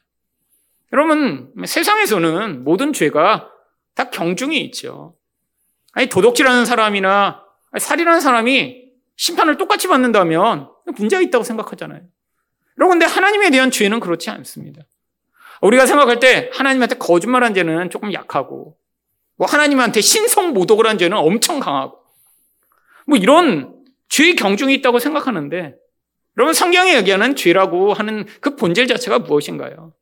여러분 0.94 1.52
세상에서는 1.66 2.64
모든 2.64 2.94
죄가 2.94 3.50
다 3.96 4.10
경중이 4.10 4.60
있죠. 4.66 5.16
아니 5.94 6.08
도덕질하는 6.08 6.66
사람이나 6.66 7.44
살인하는 7.80 8.20
사람이 8.20 8.82
심판을 9.16 9.58
똑같이 9.58 9.88
받는다면 9.88 10.70
문제가 10.96 11.22
있다고 11.22 11.44
생각하잖아요. 11.44 12.02
여러분 12.78 13.00
근데 13.00 13.06
하나님에 13.06 13.50
대한 13.52 13.72
죄는 13.72 14.00
그렇지 14.00 14.30
않습니다. 14.30 14.82
우리가 15.62 15.86
생각할 15.86 16.20
때 16.20 16.50
하나님한테 16.54 16.96
거짓말한 16.96 17.54
죄는 17.54 17.90
조금 17.90 18.14
약하고 18.14 18.78
뭐 19.42 19.48
하나님한테 19.48 20.02
신성 20.02 20.54
모독을 20.54 20.86
한 20.86 21.00
죄는 21.00 21.18
엄청 21.18 21.60
강하고 21.60 21.98
뭐 23.08 23.18
이런 23.18 23.74
죄의 24.08 24.36
경중이 24.36 24.72
있다고 24.76 25.00
생각하는데 25.00 25.74
여러분 26.38 26.54
성경이 26.54 26.94
얘기하는 26.94 27.36
죄라고 27.36 27.92
하는 27.94 28.28
그 28.40 28.56
본질 28.56 28.86
자체가 28.86 29.18
무엇인가요? 29.18 29.94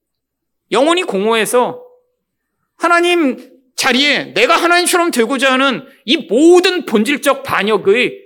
영혼이 0.73 1.03
공허해서 1.03 1.81
하나님 2.75 3.49
자리에 3.77 4.33
내가 4.33 4.57
하나님처럼 4.57 5.11
되고자 5.11 5.53
하는 5.53 5.87
이 6.03 6.17
모든 6.17 6.85
본질적 6.85 7.43
반역의 7.43 8.21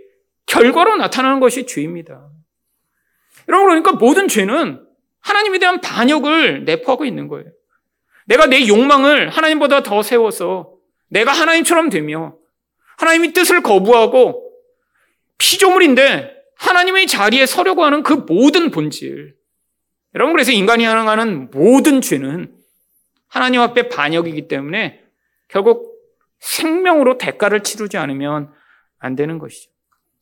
결과로 0.47 0.95
나타나는 0.95 1.39
것이 1.39 1.68
죄입니다. 1.68 2.28
여러분 3.49 3.68
그러니까 3.68 3.91
모든 3.91 4.28
죄는 4.28 4.84
하나님에 5.20 5.59
대한 5.59 5.80
반역을 5.80 6.66
내포하고 6.66 7.05
있는 7.05 7.28
거예요. 7.28 7.51
내가 8.26 8.47
내 8.47 8.68
욕망을 8.68 9.30
하나님보다 9.30 9.84
더 9.84 10.01
세워서 10.01 10.72
내가 11.14 11.32
하나님처럼 11.32 11.89
되며 11.89 12.36
하나님의 12.97 13.34
뜻을 13.34 13.61
거부하고 13.61 14.51
피조물인데 15.38 16.34
하나님의 16.57 17.07
자리에 17.07 17.45
서려고 17.45 17.84
하는 17.84 18.01
그 18.01 18.14
모든 18.14 18.72
본질. 18.72 19.36
여러분, 20.16 20.34
그래서 20.34 20.51
인간이 20.51 20.86
행하는 20.86 21.51
모든 21.51 22.01
죄는 22.01 22.55
하나님 23.28 23.61
앞에 23.61 23.89
반역이기 23.89 24.47
때문에 24.47 25.01
결국 25.47 25.93
생명으로 26.39 27.18
대가를 27.18 27.61
치르지 27.64 27.97
않으면 27.97 28.51
안 28.99 29.16
되는 29.16 29.38
것이죠. 29.38 29.72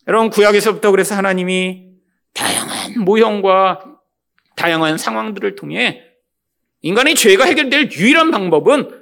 여러분, 0.07 0.29
구약에서부터 0.29 0.91
그래서 0.91 1.15
하나님이 1.15 1.89
다양한 2.33 2.99
모형과 3.03 3.97
다양한 4.55 4.97
상황들을 4.97 5.55
통해 5.55 6.03
인간의 6.81 7.15
죄가 7.15 7.45
해결될 7.45 7.91
유일한 7.91 8.31
방법은 8.31 9.00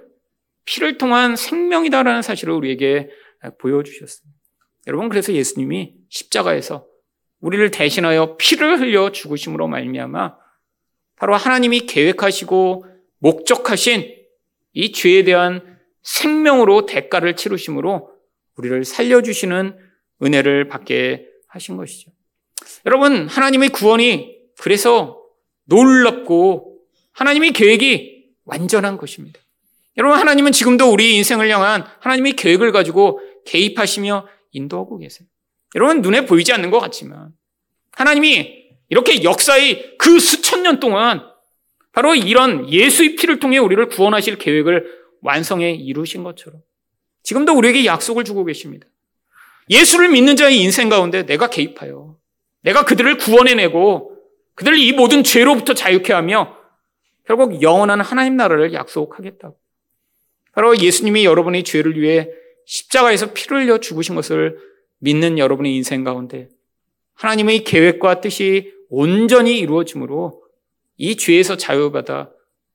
피를 0.69 0.99
통한 0.99 1.35
생명이다라는 1.35 2.21
사실을 2.21 2.53
우리에게 2.53 3.09
보여주셨습니다. 3.57 4.39
여러분 4.85 5.09
그래서 5.09 5.33
예수님이 5.33 5.95
십자가에서 6.09 6.85
우리를 7.39 7.71
대신하여 7.71 8.37
피를 8.37 8.79
흘려 8.79 9.11
죽으심으로 9.11 9.67
말미암아 9.67 10.35
바로 11.15 11.35
하나님이 11.35 11.87
계획하시고 11.87 12.85
목적하신 13.17 14.15
이 14.73 14.91
죄에 14.91 15.23
대한 15.23 15.79
생명으로 16.03 16.85
대가를 16.85 17.35
치르심으로 17.35 18.11
우리를 18.55 18.85
살려주시는 18.85 19.75
은혜를 20.21 20.67
받게 20.67 21.25
하신 21.47 21.77
것이죠. 21.77 22.11
여러분 22.85 23.27
하나님의 23.27 23.69
구원이 23.69 24.37
그래서 24.59 25.19
놀랍고 25.65 26.79
하나님의 27.13 27.53
계획이 27.53 28.35
완전한 28.45 28.97
것입니다. 28.97 29.39
여러분, 29.99 30.17
하나님은 30.17 30.53
지금도 30.53 30.91
우리 30.91 31.17
인생을 31.17 31.49
향한 31.49 31.85
하나님의 31.99 32.33
계획을 32.33 32.71
가지고 32.71 33.19
개입하시며 33.45 34.27
인도하고 34.53 34.97
계세요. 34.97 35.27
여러분, 35.75 36.01
눈에 36.01 36.25
보이지 36.25 36.53
않는 36.53 36.71
것 36.71 36.79
같지만 36.79 37.33
하나님이 37.91 38.69
이렇게 38.87 39.23
역사의 39.23 39.97
그 39.97 40.19
수천 40.19 40.63
년 40.63 40.79
동안 40.79 41.21
바로 41.91 42.15
이런 42.15 42.71
예수의 42.71 43.17
피를 43.17 43.39
통해 43.39 43.57
우리를 43.57 43.85
구원하실 43.89 44.37
계획을 44.37 44.99
완성해 45.21 45.71
이루신 45.71 46.23
것처럼 46.23 46.61
지금도 47.23 47.53
우리에게 47.53 47.85
약속을 47.85 48.23
주고 48.23 48.45
계십니다. 48.45 48.87
예수를 49.69 50.09
믿는 50.09 50.37
자의 50.37 50.61
인생 50.61 50.87
가운데 50.87 51.25
내가 51.25 51.49
개입하여 51.49 52.15
내가 52.61 52.85
그들을 52.85 53.17
구원해내고 53.17 54.17
그들을 54.55 54.77
이 54.77 54.93
모든 54.93 55.23
죄로부터 55.23 55.73
자유케 55.73 56.13
하며 56.13 56.55
결국 57.27 57.61
영원한 57.61 57.99
하나님 57.99 58.37
나라를 58.37 58.73
약속하겠다고. 58.73 59.57
바로 60.59 60.77
예수님이 60.77 61.23
여러분의 61.23 61.63
죄를 61.63 61.97
위해 62.01 62.29
십자가에서 62.65 63.31
피를 63.31 63.63
흘려 63.63 63.77
죽으신 63.77 64.13
것을 64.13 64.59
믿는 64.97 65.37
여러분의 65.37 65.73
인생 65.73 66.03
가운데 66.03 66.49
하나님의 67.13 67.63
계획과 67.63 68.19
뜻이 68.19 68.73
온전히 68.89 69.57
이루어지므로 69.57 70.43
이 70.97 71.15
죄에서 71.15 71.55
자유받아 71.55 72.31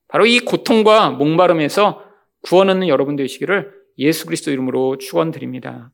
바로 0.07 0.25
이 0.25 0.39
고통과 0.39 1.11
목마름에서 1.11 2.03
구원 2.41 2.71
얻는 2.71 2.87
여러분 2.87 3.15
되시기를 3.17 3.71
예수 3.99 4.25
그리스도 4.25 4.49
이름으로 4.49 4.97
축원드립니다. 4.97 5.91